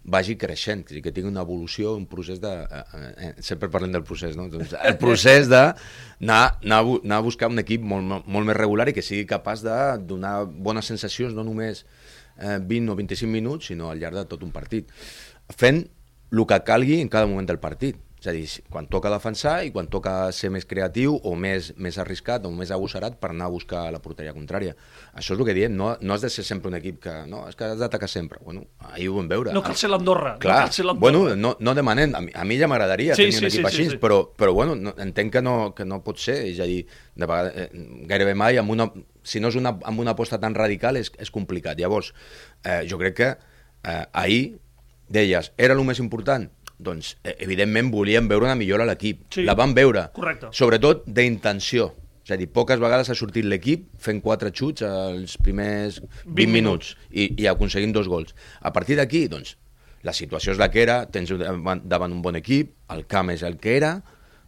vagi 0.03 0.35
creixent, 0.39 0.83
dir, 0.89 1.01
que 1.05 1.11
tingui 1.13 1.29
una 1.29 1.43
evolució, 1.45 1.93
un 1.95 2.07
procés 2.09 2.41
de... 2.41 2.51
Eh, 2.51 3.01
eh, 3.27 3.31
sempre 3.45 3.69
parlem 3.69 3.93
del 3.93 4.05
procés, 4.07 4.35
no? 4.37 4.47
Doncs 4.49 4.73
el 4.79 4.97
procés 5.01 5.49
de 5.51 5.61
anar, 5.61 6.41
a 6.57 7.21
buscar 7.21 7.51
un 7.53 7.61
equip 7.61 7.85
molt, 7.85 8.25
molt 8.25 8.49
més 8.49 8.57
regular 8.57 8.89
i 8.89 8.95
que 8.97 9.05
sigui 9.05 9.29
capaç 9.29 9.65
de 9.65 9.77
donar 10.09 10.45
bones 10.45 10.89
sensacions, 10.89 11.35
no 11.37 11.45
només 11.45 11.85
eh, 12.39 12.57
20 12.57 12.93
o 12.93 12.97
25 12.97 13.31
minuts, 13.31 13.69
sinó 13.69 13.91
al 13.91 14.01
llarg 14.01 14.17
de 14.23 14.25
tot 14.31 14.45
un 14.47 14.53
partit. 14.53 14.89
Fent 15.53 15.85
el 16.31 16.45
que 16.47 16.61
calgui 16.65 17.01
en 17.01 17.11
cada 17.11 17.29
moment 17.29 17.49
del 17.49 17.61
partit. 17.61 17.99
És 18.21 18.27
a 18.29 18.33
dir, 18.35 18.43
quan 18.69 18.85
toca 18.85 19.09
defensar 19.09 19.63
i 19.65 19.71
quan 19.73 19.87
toca 19.89 20.11
ser 20.37 20.51
més 20.53 20.67
creatiu 20.69 21.15
o 21.25 21.31
més, 21.33 21.71
més 21.81 21.95
arriscat 21.97 22.43
o 22.45 22.51
més 22.53 22.69
agossarat 22.69 23.15
per 23.17 23.31
anar 23.31 23.47
a 23.49 23.53
buscar 23.53 23.87
la 23.89 23.97
porteria 24.03 24.35
contrària. 24.35 24.75
Això 25.17 25.33
és 25.33 25.39
el 25.39 25.47
que 25.47 25.55
diem, 25.57 25.73
no, 25.73 25.95
no 26.05 26.13
has 26.13 26.21
de 26.21 26.29
ser 26.29 26.45
sempre 26.45 26.69
un 26.69 26.77
equip 26.77 26.99
que... 27.01 27.15
No, 27.31 27.47
és 27.49 27.57
que 27.57 27.65
has 27.65 27.81
d'atacar 27.81 28.11
sempre. 28.11 28.37
Bueno, 28.45 28.67
ahir 28.91 29.09
ho 29.09 29.17
vam 29.17 29.31
veure. 29.31 29.55
No 29.57 29.65
cal 29.65 29.79
ser 29.79 29.89
l'Andorra. 29.89 30.35
Clar, 30.43 30.59
no 30.59 30.67
cal 30.67 30.77
ser 30.77 30.85
bueno, 31.01 31.23
no, 31.33 31.55
no 31.57 31.73
demanem, 31.73 32.13
a 32.13 32.21
mi, 32.21 32.37
a 32.37 32.45
mi 32.45 32.61
ja 32.61 32.69
m'agradaria 32.69 33.17
Sí, 33.17 33.25
tenir 33.25 33.39
sí, 33.39 33.41
un 33.41 33.49
equip 33.49 33.65
sí, 33.65 33.67
així, 33.71 33.83
sí, 33.89 33.95
sí. 33.95 34.01
però, 34.05 34.21
però 34.37 34.53
bueno, 34.53 34.77
no, 34.77 34.93
entenc 35.01 35.33
que 35.39 35.41
no, 35.41 35.57
que 35.73 35.89
no 35.89 36.03
pot 36.05 36.21
ser, 36.21 36.43
és 36.53 36.61
a 36.61 36.69
dir, 36.69 36.83
de 37.17 37.25
vegades, 37.25 37.57
eh, 37.57 37.85
gairebé 38.05 38.37
mai, 38.37 38.61
amb 38.61 38.77
una, 38.77 38.91
si 39.25 39.41
no 39.41 39.49
és 39.49 39.57
una, 39.57 39.79
amb 39.81 40.05
una 40.05 40.13
aposta 40.13 40.37
tan 40.37 40.53
radical 40.53 41.01
és, 41.01 41.09
és 41.17 41.33
complicat. 41.33 41.81
Llavors, 41.81 42.13
eh, 42.61 42.83
jo 42.85 43.01
crec 43.01 43.17
que 43.17 43.31
eh, 43.33 44.03
ahir 44.13 44.43
deies, 45.11 45.51
era 45.57 45.73
el 45.73 45.81
més 45.89 45.99
important? 45.99 46.47
Doncs, 46.81 47.15
eh, 47.23 47.35
evidentment, 47.45 47.91
volíem 47.93 48.27
veure 48.29 48.49
una 48.49 48.57
millora 48.57 48.85
a 48.87 48.89
l'equip. 48.89 49.27
Sí. 49.33 49.45
La 49.47 49.55
vam 49.57 49.75
veure. 49.77 50.07
Correcte. 50.15 50.51
Sobretot 50.57 51.05
d'intenció. 51.05 51.91
És 52.25 52.33
a 52.33 52.37
dir, 52.37 52.47
poques 52.53 52.79
vegades 52.81 53.09
ha 53.09 53.17
sortit 53.17 53.45
l'equip 53.45 53.87
fent 54.01 54.21
quatre 54.21 54.51
xuts 54.53 54.85
als 54.85 55.37
primers 55.41 55.99
20, 56.01 56.35
20 56.37 56.53
minuts 56.53 56.93
i, 57.09 57.31
i 57.41 57.47
aconseguint 57.49 57.93
dos 57.95 58.09
gols. 58.11 58.35
A 58.61 58.71
partir 58.73 58.97
d'aquí, 58.99 59.25
doncs, 59.31 59.55
la 60.05 60.13
situació 60.13 60.53
és 60.53 60.61
la 60.61 60.69
que 60.73 60.81
era, 60.83 61.03
tens 61.09 61.33
davant, 61.37 61.81
davant 61.85 62.13
un 62.13 62.21
bon 62.21 62.37
equip, 62.37 62.73
el 62.93 63.05
camp 63.09 63.33
és 63.33 63.43
el 63.45 63.57
que 63.61 63.75
era, 63.77 63.95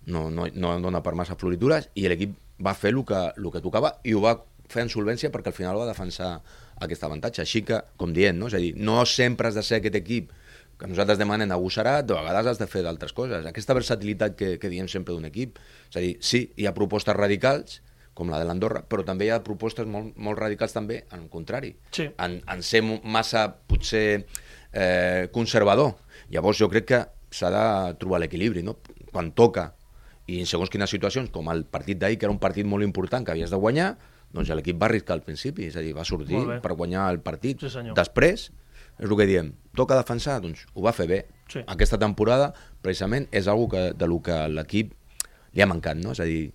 no, 0.05 0.29
no, 0.33 0.47
no 0.53 0.73
dona 0.81 1.01
per 1.05 1.15
massa 1.17 1.37
floritures, 1.39 1.89
i 1.97 2.07
l'equip 2.09 2.37
va 2.63 2.75
fer 2.77 2.93
el 2.93 3.01
que, 3.05 3.21
el 3.37 3.49
que 3.53 3.61
tocava 3.63 3.95
i 4.05 4.13
ho 4.13 4.21
va 4.23 4.37
fer 4.69 4.85
en 4.85 4.91
solvència 4.91 5.31
perquè 5.33 5.51
al 5.51 5.57
final 5.57 5.79
va 5.81 5.89
defensar 5.89 6.35
aquest 6.81 7.03
avantatge. 7.05 7.43
Així 7.43 7.63
que, 7.67 7.81
com 7.97 8.13
dient, 8.15 8.37
no? 8.39 8.49
és 8.49 8.57
a 8.57 8.61
dir, 8.61 8.73
no 8.77 9.01
sempre 9.09 9.49
has 9.49 9.57
de 9.57 9.65
ser 9.65 9.81
aquest 9.81 9.97
equip 9.99 10.31
que 10.79 10.89
nosaltres 10.89 11.19
demanem 11.19 11.51
agossarat, 11.53 12.05
de 12.09 12.17
vegades 12.17 12.53
has 12.53 12.61
de 12.61 12.67
fer 12.67 12.83
d'altres 12.85 13.13
coses. 13.15 13.45
Aquesta 13.45 13.75
versatilitat 13.77 14.37
que, 14.39 14.55
que 14.59 14.71
diem 14.71 14.89
sempre 14.91 15.15
d'un 15.15 15.27
equip. 15.29 15.59
És 15.89 15.99
a 15.99 16.03
dir, 16.03 16.15
sí, 16.19 16.45
hi 16.57 16.67
ha 16.67 16.75
propostes 16.75 17.15
radicals, 17.17 17.81
com 18.13 18.29
la 18.29 18.39
de 18.41 18.45
l'Andorra, 18.45 18.83
però 18.85 19.05
també 19.05 19.27
hi 19.27 19.31
ha 19.33 19.41
propostes 19.45 19.87
molt, 19.89 20.13
molt 20.21 20.37
radicals 20.37 20.75
també 20.75 21.03
en 21.09 21.23
el 21.23 21.29
contrari. 21.33 21.73
Sí. 21.95 22.07
En, 22.21 22.39
en 22.49 22.65
ser 22.65 22.83
massa, 22.85 23.47
potser, 23.69 24.25
eh, 24.73 25.29
conservador. 25.33 25.95
Llavors 26.33 26.61
jo 26.61 26.69
crec 26.69 26.89
que 26.89 27.01
s'ha 27.33 27.49
de 27.53 27.65
trobar 28.01 28.21
l'equilibri, 28.21 28.61
no? 28.65 28.77
Quan 29.13 29.31
toca, 29.37 29.71
i 30.29 30.39
en 30.39 30.49
segons 30.49 30.71
quines 30.71 30.91
situacions, 30.93 31.31
com 31.33 31.49
el 31.51 31.65
partit 31.65 31.99
d'ahir, 31.99 32.19
que 32.19 32.27
era 32.29 32.33
un 32.33 32.41
partit 32.41 32.67
molt 32.69 32.85
important 32.85 33.25
que 33.25 33.33
havies 33.33 33.53
de 33.53 33.59
guanyar, 33.59 33.93
doncs 34.33 34.49
l'equip 34.55 34.79
va 34.81 34.87
arriscar 34.89 35.17
al 35.17 35.23
principi, 35.25 35.67
és 35.69 35.77
a 35.77 35.83
dir, 35.85 35.93
va 35.97 36.05
sortir 36.07 36.41
per 36.61 36.73
guanyar 36.77 37.09
el 37.13 37.19
partit. 37.25 37.61
Sí, 37.61 37.69
senyor. 37.73 37.97
Després, 37.97 38.49
és 38.99 39.09
el 39.09 39.15
que 39.17 39.27
diem, 39.29 39.53
toca 39.77 39.97
defensar, 39.97 40.39
doncs 40.43 40.65
ho 40.73 40.83
va 40.85 40.93
fer 40.95 41.07
bé. 41.09 41.21
Sí. 41.51 41.63
Aquesta 41.67 41.99
temporada, 42.01 42.51
precisament, 42.81 43.27
és 43.31 43.47
algo 43.47 43.69
que, 43.71 43.91
de 43.97 44.09
lo 44.09 44.19
que 44.25 44.35
l'equip 44.49 44.93
li 45.53 45.61
ha 45.63 45.69
mancat, 45.69 45.97
no? 46.01 46.13
És 46.13 46.21
a 46.23 46.27
dir, 46.29 46.51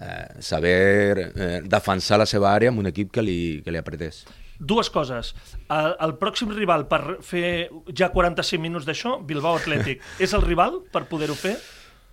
eh, 0.00 0.26
saber 0.40 1.32
eh, 1.34 1.60
defensar 1.64 2.18
la 2.20 2.26
seva 2.26 2.52
àrea 2.54 2.72
amb 2.72 2.82
un 2.82 2.90
equip 2.92 3.12
que 3.14 3.24
li, 3.24 3.38
que 3.64 3.74
li 3.74 3.80
apretés. 3.80 4.24
Dues 4.58 4.88
coses. 4.88 5.34
El, 5.68 5.92
el 6.00 6.14
pròxim 6.20 6.52
rival 6.54 6.86
per 6.88 7.18
fer 7.24 7.68
ja 7.92 8.08
45 8.14 8.62
minuts 8.62 8.86
d'això, 8.88 9.18
Bilbao 9.26 9.58
Atlètic, 9.60 10.00
és 10.24 10.32
el 10.36 10.44
rival 10.46 10.80
per 10.92 11.04
poder-ho 11.10 11.36
fer? 11.36 11.56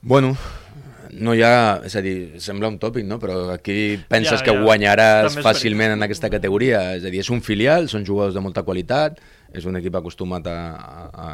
Bueno, 0.03 0.33
no 1.13 1.35
hi 1.37 1.43
ha... 1.45 1.79
És 1.87 1.95
a 1.95 2.01
dir, 2.03 2.41
sembla 2.43 2.67
un 2.71 2.79
tòpic, 2.81 3.05
no? 3.07 3.19
Però 3.21 3.45
aquí 3.53 3.95
penses 4.09 4.41
Ja, 4.41 4.45
que 4.47 4.55
ja. 4.57 4.63
guanyaràs 4.65 5.29
També 5.29 5.43
és 5.43 5.47
fàcilment 5.47 5.95
en 5.95 6.03
aquesta 6.03 6.31
categoria. 6.33 6.81
És 6.97 7.07
a 7.07 7.13
dir, 7.13 7.21
és 7.23 7.31
un 7.31 7.39
filial, 7.45 7.87
són 7.91 8.03
jugadors 8.07 8.35
de 8.35 8.43
molta 8.43 8.65
qualitat, 8.67 9.21
és 9.53 9.65
un 9.69 9.77
equip 9.77 9.95
acostumat 9.95 10.47
a, 10.47 10.57
a, 11.13 11.27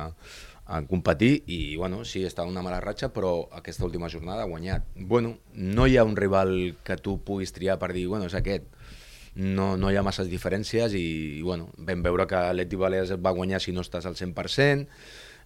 a 0.76 0.82
competir 0.86 1.44
i, 1.48 1.76
bueno, 1.80 2.04
sí, 2.06 2.24
està 2.28 2.44
en 2.44 2.50
una 2.54 2.62
mala 2.66 2.80
ratxa, 2.84 3.10
però 3.14 3.48
aquesta 3.58 3.86
última 3.88 4.10
jornada 4.12 4.44
ha 4.44 4.50
guanyat. 4.52 4.84
Bueno, 4.96 5.38
no 5.54 5.88
hi 5.88 5.98
ha 5.98 6.04
un 6.04 6.16
rival 6.20 6.76
que 6.84 6.98
tu 6.98 7.18
puguis 7.24 7.54
triar 7.56 7.80
per 7.80 7.94
dir, 7.94 8.08
bueno, 8.08 8.26
és 8.30 8.36
aquest. 8.36 8.68
No, 9.40 9.78
no 9.78 9.92
hi 9.92 9.96
ha 9.96 10.04
masses 10.04 10.28
diferències 10.28 10.94
i, 10.98 11.42
bueno, 11.46 11.70
vam 11.78 12.02
veure 12.04 12.26
que 12.28 12.40
l'Eti 12.54 12.76
Balears 12.76 13.14
va 13.24 13.32
guanyar 13.32 13.62
si 13.62 13.72
no 13.72 13.82
estàs 13.86 14.06
al 14.10 14.16
100%, 14.20 14.88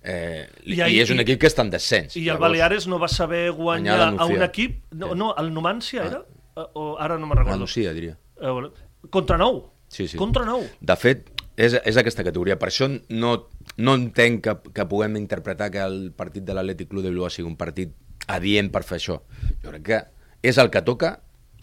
Eh, 0.05 0.49
I 0.65 0.73
I, 0.73 0.79
ahí- 0.83 0.95
I 0.97 0.99
és 0.99 1.11
un 1.13 1.21
equip 1.23 1.37
que 1.39 1.47
està 1.47 1.63
en 1.63 1.69
descens. 1.71 2.17
I 2.19 2.25
el 2.27 2.35
Baleares 2.37 2.89
no 2.91 2.97
va 2.99 3.07
saber 3.07 3.53
guanyar 3.55 4.01
a 4.19 4.25
un 4.27 4.41
equip... 4.43 4.81
No, 4.91 5.13
no 5.15 5.29
el 5.39 5.53
Numancia 5.53 6.01
Ah. 6.03 6.07
era? 6.09 6.19
Eh, 6.57 6.65
O 6.75 6.97
ara 6.99 7.15
no 7.17 7.25
me'n 7.25 7.37
recordo. 7.37 7.57
Nucia, 7.61 7.93
diria. 7.95 8.17
Eh, 8.35 9.07
Contra 9.09 9.37
nou. 9.37 9.61
Sí, 9.87 10.09
sí. 10.09 10.17
Contra 10.19 10.43
nou. 10.43 10.65
De 10.81 10.95
fet, 10.99 11.29
és, 11.57 11.75
és 11.83 11.97
aquesta 11.99 12.25
categoria. 12.25 12.57
Per 12.59 12.69
això 12.69 12.89
no, 12.89 13.33
no 13.77 13.97
entenc 13.99 14.43
que, 14.45 14.55
que 14.73 14.87
puguem 14.89 15.17
interpretar 15.19 15.69
que 15.73 15.83
el 15.83 16.11
partit 16.15 16.45
de 16.47 16.55
l'Atlètic 16.55 16.89
Club 16.91 17.05
de 17.05 17.13
Bilbao 17.13 17.31
sigui 17.33 17.49
un 17.49 17.59
partit 17.59 17.93
adient 18.31 18.71
per 18.73 18.83
fer 18.87 18.99
això. 18.99 19.19
Jo 19.63 19.73
crec 19.73 19.85
que 19.89 20.01
és 20.43 20.59
el 20.59 20.71
que 20.73 20.83
toca 20.83 21.17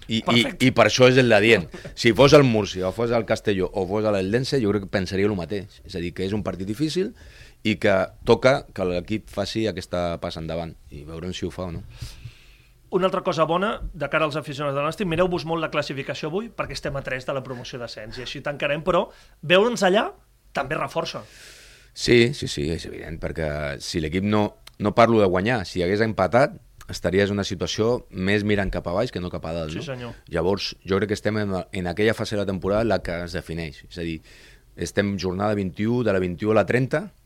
i, 0.07 0.19
i, 0.19 0.23
Perfecte. 0.27 0.67
i 0.67 0.73
per 0.75 0.87
això 0.89 1.07
és 1.11 1.19
el 1.21 1.31
d'adient. 1.31 1.69
Si 1.95 2.15
fos 2.17 2.35
el 2.35 2.43
Múrcia, 2.47 2.89
o 2.89 2.95
fos 2.95 3.13
el 3.15 3.27
Castelló, 3.29 3.69
o 3.73 3.87
fos 3.87 4.07
l'Eldense, 4.11 4.59
jo 4.63 4.73
crec 4.73 4.87
que 4.87 4.95
pensaria 4.99 5.29
el 5.29 5.37
mateix. 5.39 5.81
És 5.87 5.95
a 5.95 6.03
dir, 6.03 6.15
que 6.17 6.27
és 6.27 6.35
un 6.37 6.43
partit 6.47 6.69
difícil 6.69 7.13
i 7.63 7.77
que 7.77 7.95
toca 8.25 8.65
que 8.75 8.87
l'equip 8.89 9.29
faci 9.31 9.67
aquesta 9.69 10.17
passa 10.23 10.41
endavant. 10.43 10.75
I 10.91 11.05
veurem 11.07 11.35
si 11.37 11.47
ho 11.47 11.53
fa 11.55 11.69
o 11.69 11.75
no. 11.77 11.85
Una 12.91 13.07
altra 13.07 13.23
cosa 13.23 13.47
bona, 13.47 13.77
de 13.95 14.09
cara 14.11 14.27
als 14.27 14.37
aficionats 14.39 14.75
de 14.75 14.83
l'Nàstic, 14.83 15.07
mireu-vos 15.07 15.45
molt 15.47 15.63
la 15.63 15.71
classificació 15.71 16.31
avui, 16.31 16.49
perquè 16.51 16.75
estem 16.75 16.97
a 16.99 17.03
3 17.07 17.29
de 17.29 17.37
la 17.37 17.43
promoció 17.47 17.79
d'ascens, 17.79 18.19
i 18.19 18.25
així 18.27 18.43
tancarem, 18.43 18.83
però 18.87 19.05
veure'ns 19.47 19.85
allà 19.87 20.09
també 20.53 20.79
reforça. 20.79 21.23
Sí, 21.95 22.33
sí, 22.35 22.49
sí, 22.51 22.67
és 22.75 22.87
evident, 22.87 23.21
perquè 23.23 23.79
si 23.83 24.03
l'equip 24.03 24.27
no, 24.27 24.43
no 24.83 24.95
parlo 24.95 25.21
de 25.23 25.31
guanyar, 25.31 25.63
si 25.67 25.85
hagués 25.87 26.03
empatat, 26.03 26.59
estaries 26.91 27.31
en 27.31 27.39
una 27.39 27.47
situació 27.47 28.07
més 28.11 28.43
mirant 28.43 28.71
cap 28.75 28.89
a 28.91 28.95
baix 28.97 29.13
que 29.15 29.23
no 29.23 29.31
cap 29.31 29.47
a 29.47 29.55
dalt. 29.55 29.71
Sí, 29.71 29.79
no? 29.79 29.87
senyor. 29.87 30.17
Llavors, 30.35 30.73
jo 30.83 30.99
crec 30.99 31.13
que 31.13 31.19
estem 31.19 31.39
en, 31.39 31.55
en 31.71 31.87
aquella 31.87 32.15
fase 32.19 32.35
de 32.35 32.43
la 32.43 32.49
temporada 32.49 32.83
la 32.85 33.01
que 33.07 33.23
es 33.25 33.37
defineix. 33.39 33.85
És 33.87 34.01
a 34.03 34.07
dir, 34.07 34.19
estem 34.75 35.15
jornada 35.19 35.55
21, 35.55 36.03
de 36.07 36.15
la 36.17 36.23
21 36.23 36.53
a 36.57 36.61
la 36.61 36.67
30, 36.67 37.05
eh, 37.07 37.20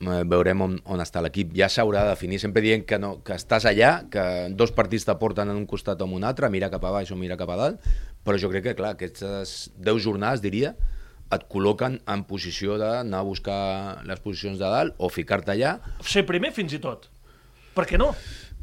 veurem 0.00 0.60
on, 0.60 0.78
on 0.90 1.00
està 1.00 1.20
l'equip. 1.22 1.52
Ja 1.56 1.68
s'haurà 1.70 2.02
de 2.04 2.10
definir, 2.14 2.38
sempre 2.42 2.62
dient 2.64 2.82
que, 2.84 2.98
no, 2.98 3.18
que 3.24 3.36
estàs 3.38 3.64
allà, 3.70 4.04
que 4.10 4.24
dos 4.52 4.72
partits 4.74 5.06
t'aporten 5.06 5.48
en 5.48 5.56
un 5.56 5.66
costat 5.70 6.00
o 6.02 6.08
en 6.08 6.16
un 6.18 6.24
altre, 6.24 6.50
mira 6.50 6.70
cap 6.72 6.84
a 6.84 6.90
baix 6.90 7.12
o 7.14 7.16
mira 7.16 7.36
cap 7.40 7.50
a 7.54 7.56
dalt, 7.56 7.80
però 8.24 8.38
jo 8.40 8.50
crec 8.50 8.64
que, 8.70 8.74
clar, 8.74 8.94
aquestes 8.96 9.70
10 9.78 10.02
jornades, 10.02 10.42
diria, 10.44 10.74
et 11.32 11.46
col·loquen 11.50 12.00
en 12.10 12.24
posició 12.28 12.76
d'anar 12.78 13.22
a 13.22 13.26
buscar 13.26 14.02
les 14.06 14.20
posicions 14.20 14.58
de 14.60 14.68
dalt 14.70 14.94
o 14.98 15.08
ficar-te 15.08 15.54
allà. 15.54 15.78
Ser 16.04 16.26
primer 16.28 16.52
fins 16.54 16.74
i 16.76 16.82
tot. 16.82 17.08
Per 17.74 17.86
què 17.90 17.98
no? 17.98 18.12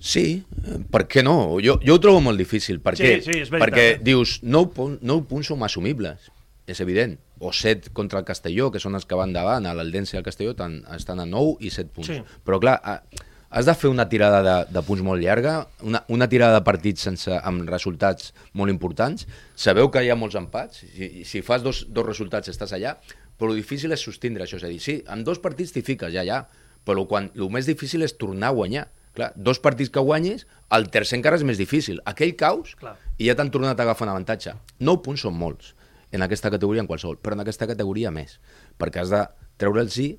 Sí, 0.02 0.44
eh, 0.66 0.78
per 0.92 1.04
què 1.10 1.22
no? 1.24 1.58
Jo, 1.62 1.76
jo 1.84 1.96
ho 1.98 2.00
trobo 2.02 2.22
molt 2.24 2.40
difícil. 2.40 2.80
Per 2.82 2.96
Sí, 2.98 3.04
què? 3.04 3.18
sí, 3.26 3.40
és 3.42 3.50
veritat, 3.52 3.68
Perquè 3.70 3.88
eh? 3.96 4.00
dius, 4.02 4.40
9, 4.44 4.72
pun- 4.74 4.96
9 5.02 5.26
punts 5.30 5.48
són 5.52 5.62
assumibles, 5.68 6.30
és 6.68 6.80
evident. 6.82 7.18
O 7.42 7.50
7 7.52 7.90
contra 7.98 8.22
el 8.22 8.26
Castelló, 8.26 8.70
que 8.70 8.80
són 8.80 8.94
els 8.94 9.08
que 9.10 9.18
van 9.18 9.34
davant, 9.34 9.66
a 9.66 9.74
l'Aldense 9.74 10.16
i 10.16 10.20
el 10.20 10.26
Castelló 10.26 10.54
tan, 10.58 10.84
estan 10.94 11.20
a 11.24 11.26
9 11.26 11.58
i 11.66 11.72
7 11.74 11.90
punts. 11.96 12.12
Sí. 12.14 12.42
Però 12.46 12.60
clar, 12.62 12.78
has 13.52 13.68
de 13.68 13.74
fer 13.76 13.90
una 13.92 14.08
tirada 14.10 14.40
de, 14.46 14.54
de 14.72 14.84
punts 14.88 15.04
molt 15.04 15.22
llarga, 15.22 15.56
una, 15.84 16.04
una 16.08 16.28
tirada 16.32 16.60
de 16.60 16.66
partits 16.66 17.04
sense, 17.10 17.34
amb 17.36 17.68
resultats 17.68 18.32
molt 18.56 18.72
importants. 18.72 19.28
Sabeu 19.60 19.92
que 19.92 20.06
hi 20.06 20.12
ha 20.14 20.16
molts 20.16 20.38
empats, 20.40 20.86
si, 20.86 21.26
si 21.28 21.44
fas 21.46 21.66
dos, 21.66 21.84
dos 21.92 22.08
resultats 22.08 22.54
estàs 22.54 22.72
allà, 22.78 22.96
però 23.38 23.52
el 23.52 23.60
difícil 23.60 23.92
és 23.92 24.06
sostindre 24.08 24.48
això, 24.48 24.62
és 24.62 24.66
a 24.66 24.72
dir, 24.72 24.80
sí, 24.80 25.02
amb 25.12 25.28
dos 25.28 25.44
partits 25.44 25.76
t'hi 25.76 25.84
fiques, 25.84 26.14
ja, 26.16 26.24
ja, 26.28 26.46
però 26.88 27.04
quan, 27.10 27.28
el 27.36 27.52
més 27.52 27.68
difícil 27.68 28.08
és 28.08 28.16
tornar 28.18 28.54
a 28.54 28.58
guanyar. 28.62 28.88
Clar, 29.12 29.34
dos 29.36 29.60
partits 29.60 29.92
que 29.92 30.00
guanyis, 30.00 30.46
el 30.72 30.88
tercer 30.88 31.18
encara 31.20 31.36
és 31.36 31.44
més 31.44 31.60
difícil. 31.60 32.00
Aquell 32.08 32.32
caus 32.40 32.78
Clar. 32.80 32.96
i 33.20 33.28
ja 33.28 33.36
t'han 33.36 33.52
tornat 33.52 33.76
a 33.76 33.84
agafar 33.84 34.08
un 34.08 34.14
avantatge. 34.14 34.56
9 34.80 35.04
punts 35.04 35.26
són 35.28 35.36
molts 35.36 35.74
en 36.12 36.26
aquesta 36.26 36.52
categoria, 36.52 36.84
en 36.84 36.90
qualsevol, 36.90 37.20
però 37.22 37.38
en 37.38 37.44
aquesta 37.44 37.68
categoria 37.70 38.12
més, 38.12 38.40
perquè 38.82 39.04
has 39.04 39.14
de 39.14 39.22
treure'ls 39.62 39.96
sí, 39.96 40.10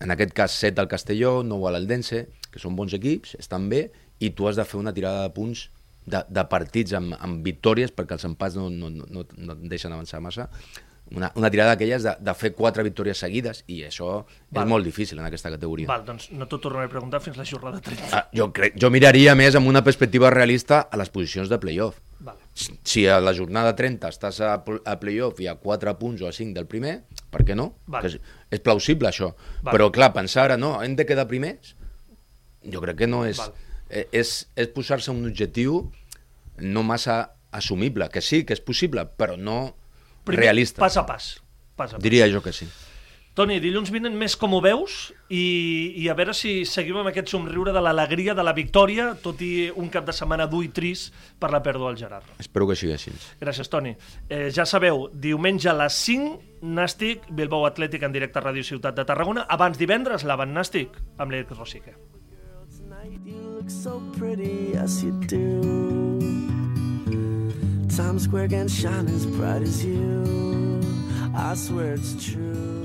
en 0.00 0.14
aquest 0.14 0.34
cas 0.36 0.54
7 0.60 0.80
al 0.80 0.88
Castelló, 0.90 1.42
9 1.42 1.68
a 1.68 1.74
l'Aldense, 1.74 2.26
que 2.52 2.62
són 2.62 2.76
bons 2.78 2.94
equips, 2.94 3.34
estan 3.40 3.68
bé, 3.72 3.88
i 4.22 4.30
tu 4.36 4.48
has 4.48 4.58
de 4.58 4.66
fer 4.68 4.78
una 4.78 4.94
tirada 4.94 5.24
de 5.26 5.32
punts 5.34 5.68
de, 6.08 6.22
de 6.28 6.44
partits 6.50 6.94
amb, 6.98 7.16
amb 7.18 7.44
victòries, 7.44 7.92
perquè 7.94 8.18
els 8.18 8.26
empats 8.28 8.58
no, 8.58 8.68
no, 8.70 8.90
no, 8.90 9.08
no, 9.10 9.24
no 9.36 9.56
et 9.56 9.66
deixen 9.70 9.94
avançar 9.94 10.22
massa, 10.24 10.48
una, 11.10 11.30
una 11.40 11.50
tirada 11.50 11.72
d'aquelles 11.72 12.04
de, 12.04 12.14
de 12.20 12.34
fer 12.36 12.52
quatre 12.56 12.84
victòries 12.84 13.20
seguides, 13.24 13.62
i 13.72 13.80
això 13.88 14.10
Val. 14.20 14.62
és 14.62 14.70
molt 14.70 14.84
difícil 14.86 15.20
en 15.20 15.28
aquesta 15.28 15.52
categoria. 15.54 15.88
Val, 15.90 16.04
doncs 16.06 16.28
no 16.36 16.48
t'ho 16.48 16.60
tornaré 16.62 16.90
a 16.90 16.92
preguntar 16.92 17.22
fins 17.24 17.38
la 17.40 17.46
jornada 17.48 17.80
30. 17.84 18.10
Ah, 18.12 18.26
jo, 18.34 18.50
crec, 18.54 18.76
jo 18.80 18.90
miraria 18.92 19.34
més 19.38 19.56
amb 19.58 19.70
una 19.70 19.82
perspectiva 19.84 20.32
realista 20.34 20.84
a 20.90 21.00
les 21.00 21.12
posicions 21.12 21.48
de 21.48 21.60
playoff. 21.62 22.00
Si 22.82 23.04
a 23.06 23.20
la 23.22 23.32
jornada 23.36 23.74
30 23.78 24.08
estàs 24.10 24.40
a, 24.42 24.56
a 24.58 24.94
playoff 24.98 25.38
i 25.40 25.46
a 25.46 25.54
4 25.60 25.94
punts 26.00 26.22
o 26.24 26.28
a 26.28 26.32
5 26.34 26.56
del 26.56 26.66
primer, 26.66 26.96
per 27.30 27.44
què 27.46 27.54
no? 27.58 27.68
Vale. 27.86 28.08
Que 28.08 28.16
és, 28.16 28.34
és 28.58 28.62
plausible 28.64 29.08
això. 29.10 29.30
Vale. 29.62 29.72
Però 29.76 29.90
clar, 29.94 30.10
pensar 30.16 30.48
ara, 30.48 30.56
no, 30.60 30.76
hem 30.82 30.96
de 30.98 31.06
quedar 31.06 31.28
primers, 31.30 31.74
jo 32.66 32.82
crec 32.84 32.98
que 33.04 33.10
no 33.10 33.24
és... 33.28 33.38
Vale. 33.38 33.54
eh, 33.90 34.06
És, 34.12 34.48
és 34.58 34.68
posar-se 34.74 35.10
un 35.14 35.22
objectiu 35.28 35.84
no 36.58 36.82
massa 36.82 37.20
assumible, 37.54 38.08
que 38.12 38.20
sí, 38.20 38.42
que 38.44 38.52
és 38.56 38.60
possible, 38.60 39.06
però 39.16 39.38
no 39.38 39.74
realista. 40.26 40.82
Pas 40.82 40.96
a 40.98 41.06
pas. 41.06 41.30
pas, 41.76 41.94
a 41.94 41.96
pas. 41.96 42.02
Diria 42.02 42.26
jo 42.28 42.42
que 42.44 42.52
sí. 42.52 42.66
Toni, 43.38 43.60
dilluns 43.62 43.92
vinent 43.94 44.16
més 44.18 44.34
com 44.34 44.50
ho 44.56 44.58
veus 44.58 45.12
i, 45.30 45.94
i 46.02 46.08
a 46.10 46.14
veure 46.18 46.32
si 46.34 46.64
seguim 46.66 46.96
amb 46.98 47.12
aquest 47.12 47.30
somriure 47.30 47.70
de 47.70 47.78
l'alegria, 47.78 48.34
de 48.34 48.42
la 48.42 48.50
victòria, 48.56 49.12
tot 49.22 49.38
i 49.46 49.68
un 49.78 49.86
cap 49.94 50.08
de 50.08 50.14
setmana 50.16 50.48
dur 50.50 50.64
i 50.66 50.72
trist 50.74 51.14
per 51.38 51.52
la 51.54 51.60
pèrdua 51.62 51.92
del 51.92 52.00
Gerard. 52.00 52.32
Espero 52.42 52.66
que 52.66 52.74
sigui 52.74 52.96
així. 52.96 53.12
Gràcies, 53.38 53.70
Toni. 53.70 53.92
Eh, 54.26 54.48
ja 54.50 54.66
sabeu, 54.66 55.04
diumenge 55.14 55.70
a 55.70 55.76
les 55.78 56.00
5, 56.08 56.32
Nàstic, 56.66 57.28
Bilbao 57.30 57.62
Atlètic 57.68 58.02
en 58.08 58.16
directe 58.16 58.42
a 58.42 58.42
Ràdio 58.48 58.66
Ciutat 58.66 58.98
de 58.98 59.06
Tarragona. 59.06 59.46
Abans 59.46 59.78
divendres, 59.78 60.26
l'Avant 60.26 60.50
Nàstic, 60.58 60.98
amb 61.22 61.30
l'Eric 61.30 61.54
Rosique. 61.54 61.94
Tonight 62.74 63.22
you 63.22 63.38
look 63.54 63.70
so 63.70 64.02
pretty, 64.18 64.72
yes 64.74 64.98
you 65.04 65.14
do. 65.30 66.18
Times 67.94 68.26
Square 68.26 68.48
can 68.48 68.66
shine 68.66 69.06
as 69.06 69.26
bright 69.26 69.62
as 69.62 69.84
you. 69.84 70.82
I 71.36 71.54
swear 71.54 71.94
it's 71.94 72.18
true. 72.18 72.77